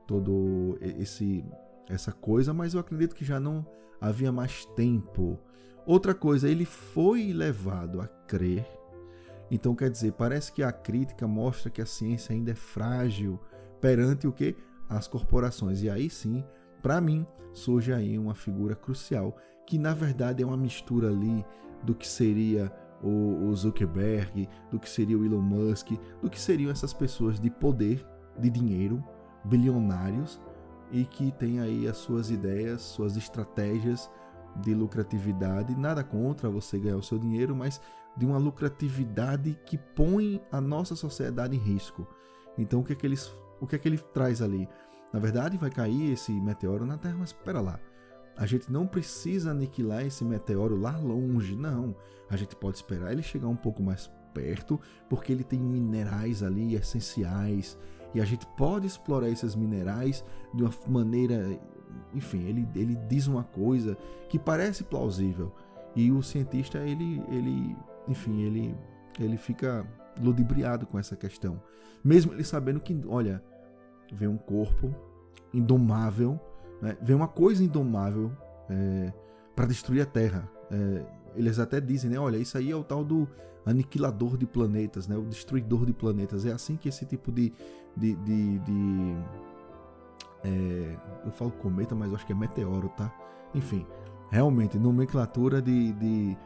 todo 0.08 0.76
esse 0.80 1.44
essa 1.88 2.10
coisa, 2.10 2.52
mas 2.52 2.74
eu 2.74 2.80
acredito 2.80 3.14
que 3.14 3.24
já 3.24 3.38
não 3.38 3.64
havia 4.00 4.32
mais 4.32 4.64
tempo. 4.74 5.38
Outra 5.86 6.14
coisa, 6.14 6.48
ele 6.48 6.64
foi 6.64 7.32
levado 7.32 8.00
a 8.00 8.08
crer 8.08 8.66
então, 9.50 9.74
quer 9.74 9.90
dizer, 9.90 10.12
parece 10.12 10.52
que 10.52 10.62
a 10.62 10.72
crítica 10.72 11.26
mostra 11.26 11.70
que 11.70 11.82
a 11.82 11.86
ciência 11.86 12.34
ainda 12.34 12.52
é 12.52 12.54
frágil 12.54 13.38
perante 13.80 14.26
o 14.26 14.32
que? 14.32 14.56
As 14.88 15.06
corporações. 15.06 15.82
E 15.82 15.90
aí 15.90 16.08
sim, 16.08 16.44
para 16.82 17.00
mim, 17.00 17.26
surge 17.52 17.92
aí 17.92 18.18
uma 18.18 18.34
figura 18.34 18.74
crucial, 18.74 19.36
que 19.66 19.78
na 19.78 19.94
verdade 19.94 20.42
é 20.42 20.46
uma 20.46 20.56
mistura 20.56 21.08
ali 21.08 21.44
do 21.82 21.94
que 21.94 22.06
seria 22.06 22.72
o, 23.02 23.54
Zuckerberg, 23.54 24.48
do 24.70 24.78
que 24.78 24.88
seria 24.88 25.18
o 25.18 25.24
Elon 25.24 25.42
Musk, 25.42 25.90
do 26.22 26.30
que 26.30 26.40
seriam 26.40 26.70
essas 26.70 26.94
pessoas 26.94 27.38
de 27.38 27.50
poder, 27.50 28.04
de 28.38 28.48
dinheiro, 28.48 29.04
bilionários 29.44 30.40
e 30.90 31.04
que 31.04 31.30
têm 31.32 31.60
aí 31.60 31.86
as 31.86 31.98
suas 31.98 32.30
ideias, 32.30 32.80
suas 32.80 33.16
estratégias 33.16 34.10
de 34.56 34.74
lucratividade. 34.74 35.76
Nada 35.76 36.02
contra 36.04 36.48
você 36.48 36.78
ganhar 36.78 36.96
o 36.96 37.02
seu 37.02 37.18
dinheiro, 37.18 37.54
mas 37.54 37.80
de 38.16 38.24
uma 38.24 38.38
lucratividade 38.38 39.58
que 39.66 39.76
põe 39.76 40.40
a 40.50 40.60
nossa 40.60 40.94
sociedade 40.94 41.56
em 41.56 41.58
risco. 41.58 42.06
Então 42.56 42.80
o 42.80 42.84
que 42.84 42.92
é 42.92 42.96
que, 42.96 43.06
eles, 43.06 43.34
o 43.60 43.66
que, 43.66 43.76
é 43.76 43.78
que 43.78 43.88
ele 43.88 43.98
traz 43.98 44.40
ali? 44.40 44.68
Na 45.12 45.18
verdade, 45.18 45.56
vai 45.56 45.70
cair 45.70 46.12
esse 46.12 46.32
meteoro 46.32 46.86
na 46.86 46.98
Terra, 46.98 47.16
mas 47.18 47.30
espera 47.30 47.60
lá. 47.60 47.78
A 48.36 48.46
gente 48.46 48.70
não 48.70 48.86
precisa 48.86 49.52
aniquilar 49.52 50.04
esse 50.04 50.24
meteoro 50.24 50.76
lá 50.76 50.96
longe, 50.98 51.54
não. 51.54 51.94
A 52.28 52.36
gente 52.36 52.56
pode 52.56 52.76
esperar 52.76 53.12
ele 53.12 53.22
chegar 53.22 53.46
um 53.46 53.56
pouco 53.56 53.82
mais 53.82 54.10
perto, 54.32 54.80
porque 55.08 55.30
ele 55.32 55.44
tem 55.44 55.60
minerais 55.60 56.42
ali 56.42 56.74
essenciais 56.74 57.78
e 58.14 58.20
a 58.20 58.24
gente 58.24 58.46
pode 58.56 58.86
explorar 58.86 59.28
esses 59.28 59.54
minerais 59.54 60.24
de 60.52 60.62
uma 60.62 60.72
maneira. 60.88 61.58
Enfim, 62.14 62.44
ele, 62.44 62.68
ele 62.74 62.94
diz 63.08 63.26
uma 63.26 63.44
coisa 63.44 63.96
que 64.28 64.38
parece 64.38 64.84
plausível 64.84 65.52
e 65.94 66.10
o 66.10 66.22
cientista 66.22 66.78
ele, 66.78 67.22
ele 67.28 67.76
enfim, 68.08 68.42
ele, 68.42 68.74
ele 69.18 69.36
fica 69.36 69.86
ludibriado 70.20 70.86
com 70.86 70.98
essa 70.98 71.16
questão. 71.16 71.60
Mesmo 72.02 72.32
ele 72.32 72.44
sabendo 72.44 72.80
que, 72.80 73.00
olha, 73.06 73.42
vem 74.12 74.28
um 74.28 74.36
corpo 74.36 74.94
indomável, 75.52 76.38
né? 76.80 76.96
vem 77.00 77.16
uma 77.16 77.28
coisa 77.28 77.62
indomável 77.62 78.32
é, 78.68 79.12
para 79.54 79.66
destruir 79.66 80.02
a 80.02 80.06
Terra. 80.06 80.48
É, 80.70 81.04
eles 81.36 81.58
até 81.58 81.80
dizem, 81.80 82.10
né? 82.10 82.18
Olha, 82.18 82.36
isso 82.36 82.56
aí 82.58 82.70
é 82.70 82.76
o 82.76 82.84
tal 82.84 83.04
do 83.04 83.28
aniquilador 83.64 84.36
de 84.36 84.46
planetas, 84.46 85.08
né? 85.08 85.16
O 85.16 85.24
destruidor 85.24 85.86
de 85.86 85.92
planetas. 85.92 86.44
É 86.44 86.52
assim 86.52 86.76
que 86.76 86.88
esse 86.88 87.04
tipo 87.04 87.32
de. 87.32 87.52
de, 87.96 88.14
de, 88.16 88.58
de 88.60 89.16
é, 90.44 90.96
eu 91.24 91.32
falo 91.32 91.50
cometa, 91.50 91.94
mas 91.94 92.10
eu 92.10 92.16
acho 92.16 92.26
que 92.26 92.32
é 92.32 92.36
meteoro, 92.36 92.88
tá? 92.90 93.12
Enfim, 93.54 93.86
realmente, 94.30 94.78
nomenclatura 94.78 95.62
de, 95.62 95.92
de, 95.94 96.36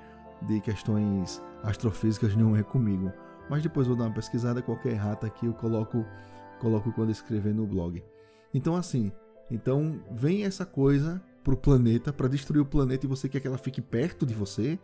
de 0.43 0.61
questões 0.61 1.43
astrofísicas 1.63 2.37
não 2.37 2.57
é 2.57 2.63
comigo. 2.63 3.13
Mas 3.51 3.63
depois 3.63 3.87
vou 3.87 3.97
dar 3.97 4.05
uma 4.05 4.15
pesquisada, 4.15 4.63
qualquer 4.63 4.93
errata 4.93 5.27
aqui 5.27 5.47
eu 5.47 5.55
coloco, 5.55 6.05
coloco 6.61 6.93
quando 6.93 7.11
escrever 7.11 7.55
no 7.55 7.67
blog. 7.67 8.03
Então 8.55 8.77
assim, 8.77 9.11
então 9.51 10.01
vem 10.11 10.45
essa 10.45 10.65
coisa 10.65 11.21
pro 11.43 11.57
planeta 11.57 12.13
para 12.13 12.29
destruir 12.29 12.61
o 12.61 12.67
planeta 12.67 13.07
e 13.07 13.09
você 13.09 13.29
quer 13.29 13.41
que 13.41 13.47
ela 13.47 13.59
fique 13.59 13.81
perto 13.81 14.27
de 14.27 14.35
você. 14.35 14.79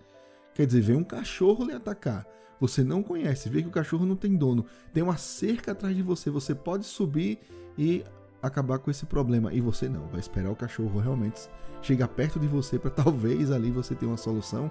Quer 0.55 0.67
dizer, 0.67 0.81
vem 0.81 0.97
um 0.97 1.05
cachorro 1.05 1.65
lhe 1.65 1.73
atacar. 1.73 2.27
Você 2.61 2.83
não 2.83 3.03
conhece, 3.03 3.49
vê 3.49 3.61
que 3.61 3.69
o 3.69 3.73
cachorro 3.73 4.07
não 4.07 4.17
tem 4.17 4.37
dono, 4.37 4.65
tem 4.93 5.03
uma 5.03 5.17
cerca 5.17 5.73
atrás 5.73 5.95
de 5.95 6.03
você, 6.03 6.31
você 6.31 6.55
pode 6.55 6.85
subir 6.85 7.41
e 7.77 8.05
acabar 8.47 8.79
com 8.79 8.91
esse 8.91 9.07
problema. 9.07 9.53
E 9.53 9.61
você 9.61 9.89
não, 9.89 10.07
vai 10.09 10.21
esperar 10.21 10.51
o 10.51 10.57
cachorro 10.57 11.01
realmente 11.01 11.49
chegar 11.83 12.09
perto 12.09 12.39
de 12.39 12.47
você 12.47 12.79
para 12.79 12.91
talvez 12.93 13.51
ali 13.51 13.71
você 13.71 13.95
ter 13.95 14.07
uma 14.07 14.17
solução. 14.17 14.71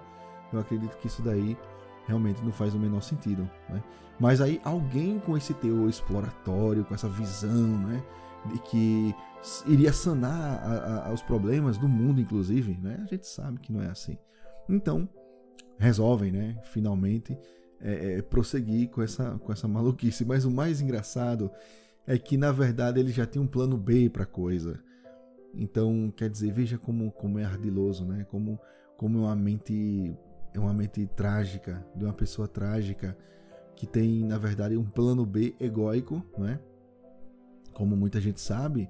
Eu 0.52 0.60
acredito 0.60 0.98
que 0.98 1.08
isso 1.08 1.22
daí 1.22 1.58
realmente 2.06 2.44
não 2.44 2.52
faz 2.52 2.74
o 2.74 2.80
menor 2.80 3.02
sentido. 3.02 3.50
Né? 3.70 3.84
Mas 4.20 4.42
aí 4.42 4.62
alguém 4.64 5.20
com 5.20 5.36
esse 5.36 5.54
teor 5.54 5.90
exploratório, 5.90 6.86
com 6.86 6.94
essa 6.94 7.10
visão, 7.10 7.78
né, 7.80 8.04
de 8.46 8.60
que 8.60 9.16
iria 9.66 9.92
sanar 9.92 10.62
a, 10.64 11.08
a, 11.10 11.14
os 11.14 11.22
problemas 11.22 11.78
do 11.78 11.88
mundo, 11.88 12.22
inclusive, 12.22 12.78
né? 12.82 13.00
A 13.04 13.06
gente 13.06 13.28
sabe 13.28 13.60
que 13.60 13.72
não 13.72 13.82
é 13.82 13.90
assim. 13.90 14.18
Então 14.70 15.08
resolvem, 15.78 16.32
né? 16.32 16.58
Finalmente 16.66 17.38
é, 17.82 18.18
é, 18.18 18.22
prosseguir 18.22 18.90
com 18.90 19.02
essa 19.02 19.38
com 19.40 19.52
essa 19.52 19.68
maluquice. 19.68 20.24
Mas 20.24 20.46
o 20.46 20.52
mais 20.52 20.82
engraçado 20.82 21.52
é 22.06 22.18
que 22.18 22.38
na 22.38 22.52
verdade 22.52 23.00
ele 23.00 23.12
já 23.12 23.26
tinha 23.26 23.42
um 23.42 23.48
plano 23.48 23.78
B 23.78 24.10
para 24.10 24.26
coisa. 24.26 24.80
Então, 25.54 26.12
quer 26.16 26.30
dizer, 26.30 26.52
veja 26.52 26.78
como, 26.78 27.12
como 27.12 27.38
é 27.38 27.46
ardiloso, 27.46 28.06
né? 28.06 28.26
Como, 28.30 28.60
como 28.98 29.20
é 29.20 29.22
uma 29.22 29.36
mente 29.36 30.18
é 30.54 30.60
uma 30.60 30.74
mente 30.74 31.08
trágica, 31.16 31.86
de 31.96 32.06
uma 32.06 32.14
pessoa 32.14 32.48
trágica 32.48 33.18
que 33.76 33.88
tem, 33.88 34.24
na 34.24 34.38
verdade, 34.38 34.78
um 34.78 34.86
plano 34.86 35.26
B 35.26 35.56
egóico, 35.60 36.24
não 36.38 36.48
é? 36.48 36.60
Como 37.74 37.96
muita 37.96 38.22
gente 38.22 38.40
sabe, 38.40 38.88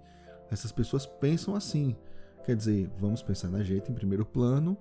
essas 0.51 0.71
pessoas 0.71 1.05
pensam 1.05 1.55
assim. 1.55 1.95
Quer 2.43 2.55
dizer, 2.55 2.91
vamos 2.99 3.23
pensar 3.23 3.49
na 3.49 3.63
gente 3.63 3.89
em 3.89 3.95
primeiro 3.95 4.25
plano, 4.25 4.77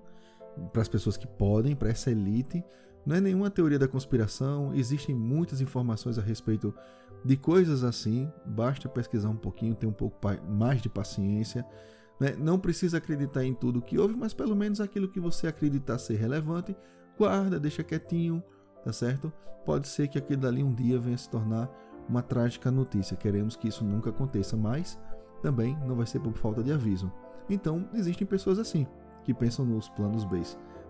para 0.73 0.81
as 0.81 0.89
pessoas 0.89 1.15
que 1.15 1.25
podem, 1.25 1.73
para 1.73 1.89
essa 1.89 2.11
elite. 2.11 2.63
Não 3.05 3.15
é 3.15 3.21
nenhuma 3.21 3.49
teoria 3.49 3.79
da 3.79 3.87
conspiração, 3.87 4.73
existem 4.75 5.15
muitas 5.15 5.61
informações 5.61 6.19
a 6.19 6.21
respeito 6.21 6.73
de 7.23 7.37
coisas 7.37 7.83
assim. 7.83 8.31
Basta 8.45 8.89
pesquisar 8.89 9.29
um 9.29 9.35
pouquinho, 9.35 9.75
ter 9.75 9.87
um 9.87 9.93
pouco 9.93 10.17
mais 10.47 10.81
de 10.81 10.89
paciência. 10.89 11.65
Né? 12.19 12.35
Não 12.37 12.59
precisa 12.59 12.97
acreditar 12.97 13.43
em 13.43 13.53
tudo 13.53 13.81
que 13.81 13.97
houve, 13.97 14.15
mas 14.15 14.33
pelo 14.33 14.55
menos 14.55 14.81
aquilo 14.81 15.07
que 15.07 15.19
você 15.19 15.47
acreditar 15.47 15.97
ser 15.97 16.15
relevante, 16.15 16.75
guarda, 17.17 17.59
deixa 17.59 17.83
quietinho, 17.83 18.43
tá 18.83 18.91
certo? 18.91 19.31
Pode 19.65 19.87
ser 19.87 20.07
que 20.07 20.17
aquilo 20.17 20.41
dali 20.41 20.63
um 20.63 20.73
dia 20.73 20.99
venha 20.99 21.17
se 21.17 21.29
tornar 21.29 21.69
uma 22.07 22.21
trágica 22.21 22.69
notícia. 22.69 23.15
Queremos 23.15 23.55
que 23.55 23.67
isso 23.67 23.83
nunca 23.83 24.09
aconteça, 24.09 24.57
mas 24.57 24.99
também 25.41 25.77
não 25.85 25.95
vai 25.95 26.05
ser 26.05 26.19
por 26.19 26.33
falta 26.33 26.63
de 26.63 26.71
aviso. 26.71 27.11
Então, 27.49 27.87
existem 27.93 28.25
pessoas 28.25 28.59
assim, 28.59 28.87
que 29.23 29.33
pensam 29.33 29.65
nos 29.65 29.89
planos 29.89 30.25
B 30.25 30.41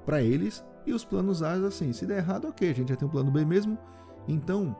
para 0.06 0.22
eles 0.22 0.66
e 0.86 0.94
os 0.94 1.06
planos 1.06 1.42
A 1.42 1.54
assim. 1.54 1.94
Se 1.94 2.06
der 2.06 2.18
errado, 2.18 2.48
ok, 2.48 2.70
a 2.70 2.74
gente 2.74 2.90
já 2.90 2.96
tem 2.96 3.08
um 3.08 3.12
plano 3.12 3.32
B 3.32 3.46
mesmo. 3.46 3.78
Então, 4.28 4.76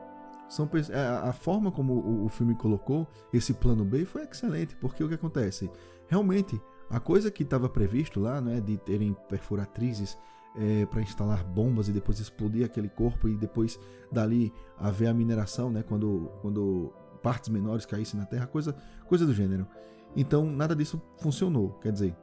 são 0.54 0.70
é, 0.90 1.08
a 1.28 1.34
forma 1.34 1.72
como 1.72 2.26
o 2.26 2.30
filme 2.30 2.54
colocou 2.54 3.08
esse 3.34 3.54
plano 3.54 3.84
B 3.84 4.06
foi 4.06 4.24
excelente, 4.24 4.76
porque 4.76 5.04
o 5.04 5.08
que 5.08 5.16
acontece? 5.16 5.70
Realmente, 6.08 6.62
a 6.90 7.00
coisa 7.00 7.32
que 7.32 7.42
estava 7.44 7.68
previsto 7.68 8.20
lá, 8.20 8.40
né, 8.40 8.62
de 8.62 8.78
terem 8.78 9.16
perfuratrizes 9.28 10.18
é, 10.56 10.86
para 10.86 11.02
instalar 11.02 11.44
bombas 11.44 11.88
e 11.88 11.92
depois 11.92 12.20
explodir 12.20 12.64
aquele 12.64 12.88
corpo 12.88 13.28
e 13.28 13.36
depois 13.36 13.80
dali 14.12 14.54
haver 14.78 15.08
a 15.08 15.14
mineração, 15.14 15.72
né, 15.72 15.82
quando, 15.82 16.32
quando 16.42 16.94
partes 17.24 17.50
menores 17.50 17.86
caíssem 17.86 18.20
na 18.20 18.28
Terra, 18.28 18.46
coisa, 18.46 18.76
coisa 19.08 19.26
do 19.26 19.34
gênero. 19.34 19.68
Então 20.16 20.46
nada 20.46 20.76
disso 20.76 21.02
funcionou, 21.18 21.72
quer 21.82 21.92
dizer, 21.92 22.16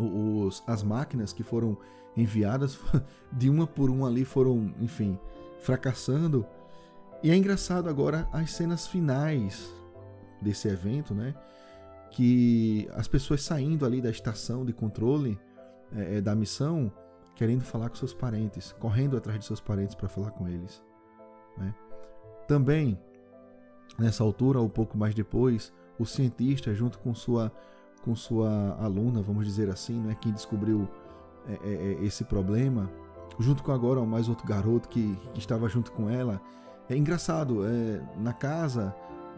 os, 0.00 0.64
as 0.66 0.82
máquinas 0.82 1.32
que 1.32 1.44
foram 1.44 1.78
enviadas 2.16 2.76
de 3.30 3.48
uma 3.48 3.68
por 3.68 3.88
uma 3.88 4.08
ali 4.08 4.24
foram, 4.24 4.74
enfim, 4.80 5.16
fracassando. 5.60 6.44
E 7.22 7.30
é 7.30 7.36
engraçado 7.36 7.88
agora 7.88 8.28
as 8.32 8.52
cenas 8.52 8.86
finais 8.86 9.70
desse 10.40 10.68
evento, 10.68 11.14
né? 11.14 11.34
Que 12.10 12.88
as 12.94 13.06
pessoas 13.06 13.42
saindo 13.42 13.84
ali 13.84 14.00
da 14.00 14.10
estação 14.10 14.64
de 14.64 14.72
controle 14.72 15.38
é, 15.94 16.16
é 16.16 16.20
da 16.20 16.34
missão, 16.34 16.92
querendo 17.36 17.62
falar 17.62 17.88
com 17.88 17.96
seus 17.96 18.14
parentes, 18.14 18.72
correndo 18.72 19.16
atrás 19.16 19.38
de 19.38 19.44
seus 19.44 19.60
parentes 19.60 19.94
para 19.94 20.08
falar 20.08 20.30
com 20.30 20.48
eles. 20.48 20.82
Né? 21.56 21.74
Também 22.48 22.98
Nessa 23.98 24.24
altura, 24.24 24.60
ou 24.60 24.68
pouco 24.68 24.96
mais 24.96 25.14
depois, 25.14 25.72
o 25.98 26.06
cientista, 26.06 26.74
junto 26.74 26.98
com 26.98 27.14
sua, 27.14 27.52
com 28.02 28.14
sua 28.14 28.76
aluna, 28.80 29.20
vamos 29.20 29.44
dizer 29.44 29.68
assim, 29.68 30.00
né, 30.00 30.16
quem 30.20 30.32
descobriu 30.32 30.88
é, 31.46 31.52
é, 31.52 31.74
é, 31.74 32.04
esse 32.04 32.24
problema, 32.24 32.90
junto 33.38 33.62
com 33.62 33.72
agora 33.72 34.00
mais 34.02 34.28
outro 34.28 34.46
garoto 34.46 34.88
que, 34.88 35.16
que 35.34 35.38
estava 35.38 35.68
junto 35.68 35.92
com 35.92 36.08
ela. 36.08 36.40
É 36.90 36.96
engraçado, 36.96 37.64
é, 37.64 38.02
na 38.18 38.32
casa 38.32 38.94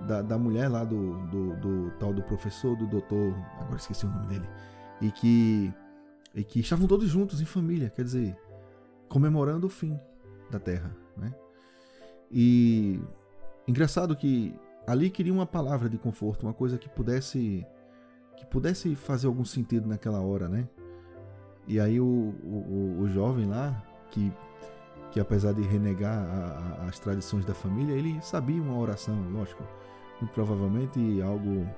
da, 0.08 0.22
da 0.22 0.38
mulher 0.38 0.68
lá 0.68 0.84
do, 0.84 1.18
do, 1.26 1.56
do, 1.56 1.90
tal 2.00 2.12
do 2.12 2.22
professor, 2.22 2.76
do 2.76 2.86
doutor, 2.86 3.34
agora 3.60 3.76
esqueci 3.76 4.06
o 4.06 4.08
nome 4.08 4.26
dele, 4.26 4.48
e 5.00 5.10
que, 5.10 5.72
e 6.34 6.42
que 6.42 6.60
estavam 6.60 6.88
todos 6.88 7.08
juntos 7.08 7.40
em 7.40 7.44
família, 7.44 7.90
quer 7.90 8.04
dizer, 8.04 8.36
comemorando 9.08 9.66
o 9.66 9.70
fim 9.70 10.00
da 10.50 10.58
Terra, 10.58 10.96
né? 11.16 11.32
E 12.30 13.00
Engraçado 13.66 14.16
que 14.16 14.54
ali 14.86 15.08
queria 15.08 15.32
uma 15.32 15.46
palavra 15.46 15.88
de 15.88 15.96
conforto, 15.96 16.44
uma 16.44 16.52
coisa 16.52 16.76
que 16.76 16.88
pudesse 16.88 17.64
que 18.36 18.44
pudesse 18.46 18.96
fazer 18.96 19.28
algum 19.28 19.44
sentido 19.44 19.88
naquela 19.88 20.20
hora, 20.20 20.48
né? 20.48 20.68
E 21.68 21.78
aí 21.78 22.00
o, 22.00 22.04
o, 22.04 23.02
o 23.02 23.08
jovem 23.08 23.46
lá, 23.46 23.80
que, 24.10 24.32
que 25.12 25.20
apesar 25.20 25.52
de 25.52 25.62
renegar 25.62 26.18
a, 26.18 26.84
a, 26.84 26.88
as 26.88 26.98
tradições 26.98 27.44
da 27.44 27.54
família, 27.54 27.92
ele 27.92 28.20
sabia 28.22 28.60
uma 28.60 28.76
oração, 28.78 29.14
lógico, 29.30 29.62
muito 30.20 30.32
provavelmente 30.32 31.20
algo 31.22 31.68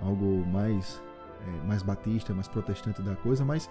algo 0.00 0.44
mais 0.46 1.00
é, 1.40 1.66
mais 1.66 1.82
batista, 1.82 2.34
mais 2.34 2.48
protestante 2.48 3.00
da 3.00 3.14
coisa, 3.16 3.44
mas 3.44 3.70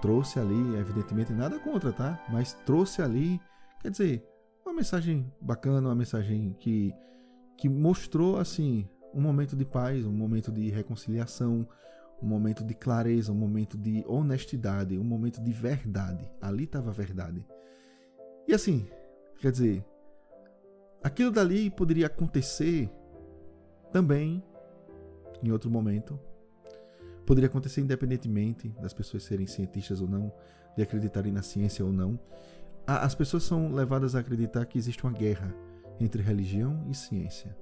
trouxe 0.00 0.38
ali, 0.38 0.76
evidentemente 0.76 1.32
nada 1.32 1.58
contra, 1.58 1.92
tá? 1.92 2.18
Mas 2.30 2.54
trouxe 2.64 3.02
ali, 3.02 3.40
quer 3.80 3.90
dizer, 3.90 4.26
uma 4.64 4.74
mensagem 4.74 5.30
bacana, 5.40 5.88
uma 5.88 5.94
mensagem 5.94 6.56
que, 6.58 6.94
que 7.56 7.68
mostrou 7.68 8.38
assim 8.38 8.88
um 9.14 9.20
momento 9.20 9.54
de 9.54 9.64
paz, 9.64 10.04
um 10.04 10.12
momento 10.12 10.50
de 10.50 10.70
reconciliação, 10.70 11.66
um 12.22 12.26
momento 12.26 12.64
de 12.64 12.74
clareza, 12.74 13.30
um 13.30 13.36
momento 13.36 13.76
de 13.76 14.04
honestidade, 14.06 14.98
um 14.98 15.04
momento 15.04 15.42
de 15.42 15.52
verdade. 15.52 16.30
Ali 16.40 16.64
estava 16.64 16.90
a 16.90 16.92
verdade. 16.92 17.44
E 18.48 18.54
assim, 18.54 18.86
quer 19.40 19.50
dizer, 19.50 19.84
aquilo 21.02 21.30
dali 21.30 21.70
poderia 21.70 22.06
acontecer 22.06 22.90
também 23.92 24.42
em 25.42 25.50
outro 25.50 25.70
momento. 25.70 26.18
Poderia 27.24 27.48
acontecer 27.48 27.80
independentemente 27.80 28.68
das 28.80 28.92
pessoas 28.92 29.24
serem 29.24 29.46
cientistas 29.46 30.00
ou 30.00 30.08
não, 30.08 30.32
de 30.76 30.82
acreditarem 30.82 31.32
na 31.32 31.42
ciência 31.42 31.84
ou 31.84 31.92
não. 31.92 32.18
As 32.86 33.14
pessoas 33.14 33.42
são 33.42 33.72
levadas 33.72 34.14
a 34.14 34.20
acreditar 34.20 34.64
que 34.66 34.78
existe 34.78 35.02
uma 35.02 35.12
guerra 35.12 35.52
entre 35.98 36.22
religião 36.22 36.86
e 36.88 36.94
ciência, 36.94 37.56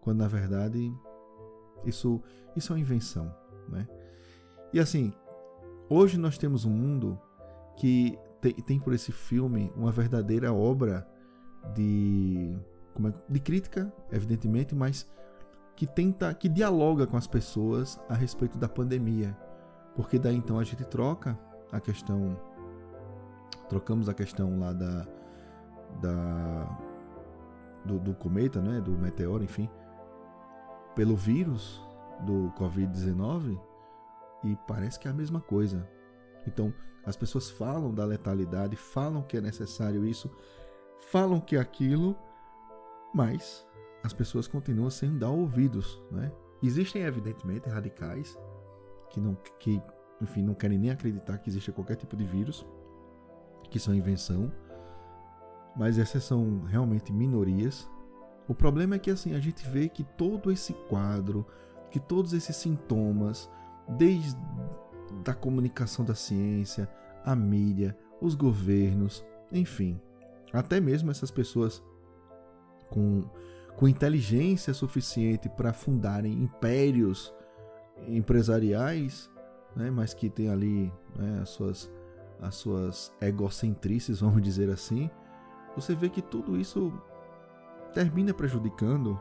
quando 0.00 0.18
na 0.18 0.28
verdade 0.28 0.92
isso, 1.84 2.22
isso 2.54 2.72
é 2.72 2.76
uma 2.76 2.80
invenção. 2.80 3.34
Né? 3.68 3.88
E 4.72 4.78
assim, 4.78 5.12
hoje 5.88 6.18
nós 6.18 6.38
temos 6.38 6.64
um 6.64 6.70
mundo 6.70 7.18
que 7.76 8.16
tem, 8.44 8.52
tem 8.52 8.78
por 8.78 8.92
esse 8.92 9.10
filme 9.10 9.72
uma 9.74 9.90
verdadeira 9.90 10.52
obra 10.52 11.08
de, 11.74 12.54
como 12.92 13.08
é, 13.08 13.14
de 13.26 13.40
crítica, 13.40 13.90
evidentemente, 14.12 14.74
mas 14.74 15.08
que 15.74 15.86
tenta, 15.86 16.32
que 16.34 16.48
dialoga 16.48 17.06
com 17.06 17.16
as 17.16 17.26
pessoas 17.26 17.98
a 18.06 18.14
respeito 18.14 18.58
da 18.58 18.68
pandemia. 18.68 19.34
Porque 19.96 20.18
daí 20.18 20.36
então 20.36 20.58
a 20.58 20.64
gente 20.64 20.84
troca 20.84 21.38
a 21.72 21.80
questão, 21.80 22.38
trocamos 23.68 24.10
a 24.10 24.14
questão 24.14 24.58
lá 24.58 24.74
da, 24.74 25.06
da 26.02 26.78
do, 27.84 27.98
do 27.98 28.14
cometa, 28.14 28.60
né, 28.60 28.78
do 28.78 28.92
meteoro, 28.92 29.42
enfim, 29.42 29.70
pelo 30.94 31.16
vírus 31.16 31.80
do 32.20 32.52
Covid-19 32.58 33.58
e 34.44 34.56
parece 34.68 35.00
que 35.00 35.08
é 35.08 35.10
a 35.10 35.14
mesma 35.14 35.40
coisa. 35.40 35.88
Então, 36.46 36.72
as 37.04 37.16
pessoas 37.16 37.50
falam 37.50 37.94
da 37.94 38.04
letalidade, 38.04 38.76
falam 38.76 39.22
que 39.22 39.36
é 39.36 39.40
necessário 39.40 40.04
isso, 40.04 40.30
falam 41.10 41.40
que 41.40 41.56
é 41.56 41.60
aquilo, 41.60 42.16
mas 43.14 43.66
as 44.02 44.12
pessoas 44.12 44.46
continuam 44.46 44.90
sem 44.90 45.16
dar 45.18 45.30
ouvidos, 45.30 46.02
né? 46.10 46.32
Existem 46.62 47.02
evidentemente 47.02 47.68
radicais 47.68 48.38
que 49.10 49.20
não 49.20 49.36
que, 49.58 49.82
enfim, 50.20 50.42
não 50.42 50.54
querem 50.54 50.78
nem 50.78 50.90
acreditar 50.90 51.38
que 51.38 51.48
existe 51.48 51.70
qualquer 51.72 51.96
tipo 51.96 52.16
de 52.16 52.24
vírus, 52.24 52.66
que 53.70 53.78
são 53.78 53.94
invenção, 53.94 54.50
mas 55.76 55.98
essas 55.98 56.24
são 56.24 56.62
realmente 56.64 57.12
minorias. 57.12 57.88
O 58.48 58.54
problema 58.54 58.96
é 58.96 58.98
que 58.98 59.10
assim 59.10 59.34
a 59.34 59.40
gente 59.40 59.66
vê 59.68 59.88
que 59.88 60.04
todo 60.04 60.50
esse 60.50 60.72
quadro, 60.88 61.46
que 61.90 62.00
todos 62.00 62.32
esses 62.32 62.56
sintomas, 62.56 63.50
desde 63.88 64.36
da 65.22 65.34
comunicação 65.34 66.04
da 66.04 66.14
ciência, 66.14 66.88
a 67.24 67.34
mídia, 67.34 67.96
os 68.20 68.34
governos, 68.34 69.24
enfim, 69.52 70.00
até 70.52 70.80
mesmo 70.80 71.10
essas 71.10 71.30
pessoas 71.30 71.82
com 72.90 73.24
com 73.76 73.88
inteligência 73.88 74.72
suficiente 74.72 75.48
para 75.48 75.72
fundarem 75.72 76.32
impérios 76.32 77.34
empresariais, 78.06 79.28
né, 79.74 79.90
mas 79.90 80.14
que 80.14 80.30
tem 80.30 80.48
ali 80.48 80.92
né, 81.16 81.40
as 81.42 81.50
suas 81.50 81.90
as 82.40 82.54
suas 82.56 83.12
egocentrices, 83.20 84.20
vamos 84.22 84.42
dizer 84.42 84.70
assim, 84.70 85.10
você 85.74 85.94
vê 85.94 86.08
que 86.08 86.22
tudo 86.22 86.56
isso 86.56 86.92
termina 87.92 88.34
prejudicando 88.34 89.20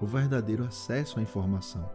o 0.00 0.06
verdadeiro 0.06 0.64
acesso 0.64 1.18
à 1.18 1.22
informação. 1.22 1.88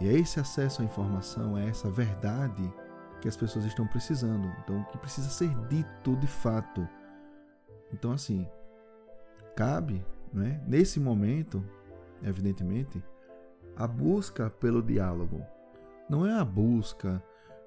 E 0.00 0.08
é 0.08 0.12
esse 0.12 0.40
acesso 0.40 0.82
à 0.82 0.84
informação, 0.84 1.56
é 1.56 1.68
essa 1.68 1.90
verdade 1.90 2.72
que 3.20 3.28
as 3.28 3.36
pessoas 3.36 3.66
estão 3.66 3.86
precisando, 3.86 4.48
então 4.64 4.82
que 4.84 4.98
precisa 4.98 5.28
ser 5.28 5.54
dito 5.68 6.16
de 6.16 6.26
fato. 6.26 6.88
Então 7.92 8.12
assim, 8.12 8.48
cabe 9.54 10.02
né? 10.32 10.60
Nesse 10.66 11.00
momento, 11.00 11.64
evidentemente, 12.22 13.02
a 13.76 13.86
busca 13.86 14.48
pelo 14.48 14.82
diálogo 14.82 15.42
não 16.08 16.26
é 16.26 16.32
a 16.38 16.44
busca 16.44 17.22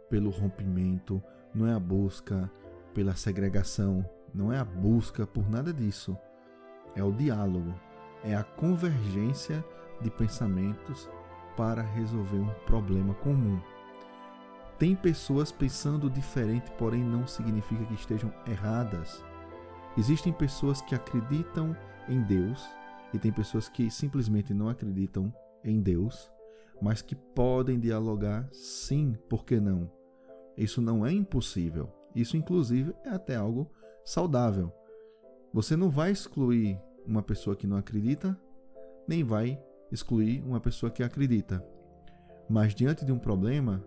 pelo 0.10 0.30
rompimento, 0.30 1.22
não 1.54 1.68
é 1.68 1.74
a 1.74 1.80
busca 1.80 2.50
pela 2.94 3.16
segregação, 3.16 4.08
não 4.34 4.52
é 4.52 4.60
a 4.60 4.66
busca 4.66 5.26
por 5.26 5.50
nada 5.50 5.74
disso. 5.74 6.18
É 6.96 7.04
o 7.04 7.12
diálogo, 7.12 7.74
é 8.24 8.36
a 8.36 8.44
convergência 8.44 9.64
de 10.02 10.12
pensamentos 10.12 11.10
para 11.56 11.82
resolver 11.82 12.40
um 12.40 12.54
problema 12.66 13.14
comum. 13.16 13.60
Tem 14.78 14.96
pessoas 14.96 15.52
pensando 15.52 16.10
diferente, 16.10 16.72
porém 16.78 17.04
não 17.04 17.28
significa 17.28 17.86
que 17.86 17.94
estejam 17.94 18.34
erradas. 18.48 19.24
Existem 19.98 20.34
pessoas 20.34 20.82
que 20.82 20.96
acreditam 20.96 21.76
em 22.10 22.22
Deus 22.22 22.66
e 23.14 23.20
tem 23.20 23.32
pessoas 23.32 23.70
que 23.70 23.90
simplesmente 23.92 24.54
não 24.54 24.68
acreditam 24.68 25.34
em 25.64 25.80
Deus, 25.80 26.32
mas 26.82 27.02
que 27.02 27.16
podem 27.16 27.80
dialogar 27.80 28.50
sim, 28.52 29.16
por 29.30 29.46
que 29.46 29.60
não? 29.60 29.90
Isso 30.58 30.82
não 30.82 31.06
é 31.06 31.12
impossível. 31.12 31.90
Isso, 32.16 32.36
inclusive, 32.36 32.94
é 33.06 33.10
até 33.10 33.36
algo 33.36 33.72
saudável. 34.04 34.72
Você 35.54 35.76
não 35.76 35.90
vai 35.90 36.12
excluir 36.12 36.80
uma 37.06 37.22
pessoa 37.22 37.56
que 37.56 37.68
não 37.68 37.78
acredita, 37.78 38.38
nem 39.08 39.24
vai 39.24 39.62
excluir 39.94 40.44
uma 40.44 40.60
pessoa 40.60 40.92
que 40.92 41.04
acredita. 41.04 41.64
Mas 42.50 42.74
diante 42.74 43.06
de 43.06 43.12
um 43.12 43.20
problema, 43.20 43.84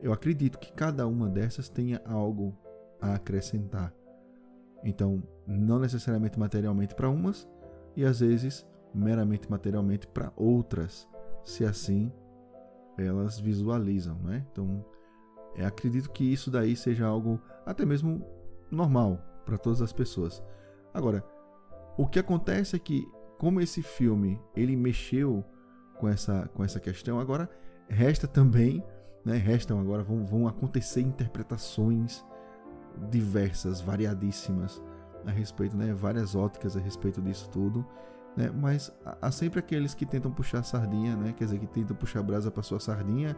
eu 0.00 0.12
acredito 0.12 0.58
que 0.58 0.72
cada 0.72 1.06
uma 1.06 1.28
dessas 1.28 1.68
tenha 1.68 2.00
algo 2.04 2.56
a 3.00 3.14
acrescentar. 3.14 3.92
Então, 4.82 5.22
não 5.46 5.78
necessariamente 5.78 6.38
materialmente 6.38 6.94
para 6.94 7.10
umas 7.10 7.48
e 7.94 8.04
às 8.04 8.20
vezes 8.20 8.66
meramente 8.94 9.50
materialmente 9.50 10.06
para 10.06 10.32
outras, 10.36 11.06
se 11.44 11.64
assim 11.64 12.10
elas 12.96 13.38
visualizam, 13.38 14.16
né? 14.16 14.46
Então, 14.50 14.84
é, 15.54 15.64
acredito 15.64 16.10
que 16.10 16.24
isso 16.24 16.50
daí 16.50 16.74
seja 16.74 17.06
algo 17.06 17.40
até 17.64 17.84
mesmo 17.84 18.24
normal 18.70 19.20
para 19.44 19.58
todas 19.58 19.82
as 19.82 19.92
pessoas. 19.92 20.42
Agora, 20.94 21.22
o 21.98 22.06
que 22.06 22.18
acontece 22.18 22.76
é 22.76 22.78
que 22.78 23.06
como 23.38 23.60
esse 23.60 23.82
filme 23.82 24.40
ele 24.54 24.76
mexeu 24.76 25.44
com 25.98 26.08
essa 26.08 26.48
com 26.54 26.62
essa 26.64 26.80
questão, 26.80 27.18
agora 27.18 27.48
resta 27.88 28.26
também, 28.26 28.82
né? 29.24 29.36
Restam 29.36 29.80
agora 29.80 30.02
vão, 30.02 30.24
vão 30.24 30.46
acontecer 30.46 31.00
interpretações 31.00 32.24
diversas, 33.10 33.80
variadíssimas 33.80 34.82
a 35.26 35.30
respeito, 35.30 35.76
né? 35.76 35.92
Várias 35.92 36.34
óticas 36.34 36.76
a 36.76 36.80
respeito 36.80 37.20
disso 37.20 37.48
tudo, 37.50 37.86
né? 38.36 38.50
Mas 38.50 38.92
há 39.20 39.30
sempre 39.30 39.58
aqueles 39.58 39.94
que 39.94 40.06
tentam 40.06 40.30
puxar 40.30 40.60
a 40.60 40.62
sardinha, 40.62 41.16
né? 41.16 41.34
Quer 41.36 41.44
dizer, 41.44 41.58
que 41.58 41.66
tentam 41.66 41.96
puxar 41.96 42.20
a 42.20 42.22
brasa 42.22 42.50
para 42.50 42.62
sua 42.62 42.80
sardinha 42.80 43.36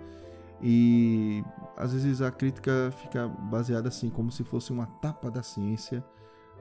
e 0.61 1.45
às 1.77 1.93
vezes 1.93 2.21
a 2.21 2.31
crítica 2.31 2.93
fica 3.03 3.29
baseada 3.29 3.89
assim, 3.89 4.11
como 4.11 4.31
se 4.31 4.43
fosse 4.43 4.73
uma 4.73 4.87
tapa 4.87 5.31
da 5.31 5.43
ciência 5.43 6.05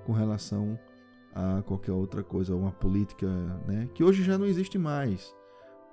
com 0.06 0.14
relação 0.14 0.80
a 1.38 1.62
qualquer 1.62 1.92
outra 1.92 2.24
coisa, 2.24 2.56
uma 2.56 2.72
política, 2.72 3.28
né? 3.68 3.88
Que 3.94 4.04
hoje 4.04 4.24
já 4.24 4.40
não 4.40 4.48
existe 4.48 4.80
mais. 4.80 5.36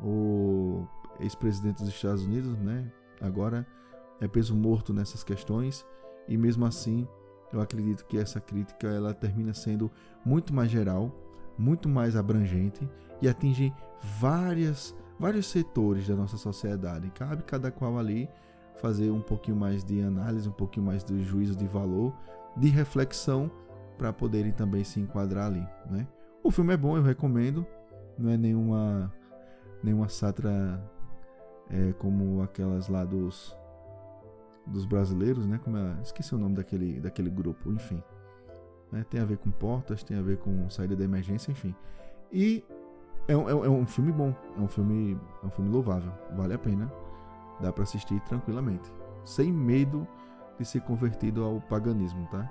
O 0.01 0.87
ex-presidente 1.21 1.83
dos 1.83 1.91
Estados 1.91 2.25
Unidos, 2.25 2.57
né? 2.59 2.91
Agora 3.21 3.67
é 4.21 4.27
peso 4.27 4.57
morto 4.57 4.95
nessas 4.95 5.23
questões 5.23 5.85
e 6.27 6.39
mesmo 6.39 6.65
assim 6.65 7.07
eu 7.53 7.61
acredito 7.61 8.07
que 8.07 8.17
essa 8.17 8.41
crítica 8.41 8.89
ela 8.89 9.13
termina 9.13 9.53
sendo 9.53 9.91
muito 10.25 10.55
mais 10.55 10.71
geral, 10.71 11.15
muito 11.59 11.91
mais 11.91 12.17
abrangente 12.17 12.89
e 13.21 13.29
atinge 13.29 13.73
várias, 14.19 14.97
vários 15.21 15.47
setores 15.47 16.09
da 16.09 16.17
nossa 16.17 16.39
sociedade. 16.39 17.11
Cabe 17.11 17.43
cada 17.43 17.71
qual 17.71 17.99
ali 17.99 18.31
fazer 18.81 19.11
um 19.11 19.21
pouquinho 19.21 19.59
mais 19.59 19.85
de 19.85 20.01
análise, 20.01 20.49
um 20.49 20.53
pouquinho 20.53 20.87
mais 20.87 21.05
de 21.05 21.23
juízo 21.23 21.55
de 21.55 21.67
valor, 21.67 22.15
de 22.57 22.69
reflexão 22.69 23.51
para 23.97 24.13
poderem 24.13 24.53
também 24.53 24.85
se 24.85 25.01
enquadrar 25.01 25.47
ali, 25.47 25.67
né? 25.91 26.07
O 26.43 26.51
filme 26.51 26.75
é 26.75 26.77
bom, 26.77 26.97
eu 26.97 27.03
recomendo. 27.03 27.67
Não 28.19 28.31
é 28.31 28.37
nenhuma 28.37 29.13
nenhuma 29.83 30.09
sátira 30.09 30.83
é, 31.71 31.93
como 31.95 32.43
aquelas 32.43 32.89
lá 32.89 33.05
dos 33.05 33.57
dos 34.67 34.85
brasileiros, 34.85 35.47
né? 35.47 35.61
Como 35.63 35.77
é, 35.77 35.97
esqueci 36.03 36.35
o 36.35 36.39
nome 36.39 36.55
daquele, 36.55 37.01
daquele 37.01 37.31
grupo, 37.31 37.71
enfim. 37.71 38.03
Né? 38.91 39.05
Tem 39.11 39.21
a 39.21 39.25
ver 39.25 39.39
com 39.39 39.51
portas, 39.51 40.03
tem 40.03 40.17
a 40.17 40.23
ver 40.23 40.39
com 40.39 40.69
saída 40.71 40.97
da 40.97 41.05
emergência, 41.05 41.51
enfim. 41.51 41.75
E 42.33 42.65
é 43.29 43.37
um, 43.37 43.65
é 43.65 43.69
um 43.69 43.87
filme 43.87 44.13
bom, 44.13 44.35
é 44.57 44.61
um 44.61 44.69
filme, 44.69 45.19
é 45.43 45.47
um 45.47 45.51
filme 45.51 45.71
louvável, 45.71 46.13
vale 46.37 46.55
a 46.55 46.59
pena. 46.59 46.91
Dá 47.61 47.73
para 47.73 47.85
assistir 47.85 48.21
tranquilamente, 48.21 48.93
sem 49.25 49.53
medo 49.53 50.07
de 50.59 50.65
ser 50.65 50.81
convertido 50.81 51.45
ao 51.45 51.61
paganismo, 51.61 52.27
tá? 52.31 52.51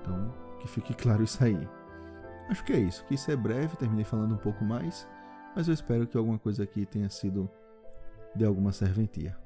Então, 0.00 0.32
que 0.58 0.68
fique 0.68 0.94
claro 0.94 1.22
isso 1.22 1.42
aí. 1.42 1.68
Acho 2.48 2.64
que 2.64 2.72
é 2.72 2.78
isso, 2.78 3.04
que 3.04 3.14
isso 3.14 3.30
é 3.30 3.36
breve, 3.36 3.76
terminei 3.76 4.04
falando 4.04 4.34
um 4.34 4.38
pouco 4.38 4.64
mais, 4.64 5.08
mas 5.54 5.68
eu 5.68 5.74
espero 5.74 6.06
que 6.06 6.16
alguma 6.16 6.38
coisa 6.38 6.62
aqui 6.62 6.86
tenha 6.86 7.08
sido 7.10 7.50
de 8.34 8.44
alguma 8.44 8.72
serventia. 8.72 9.36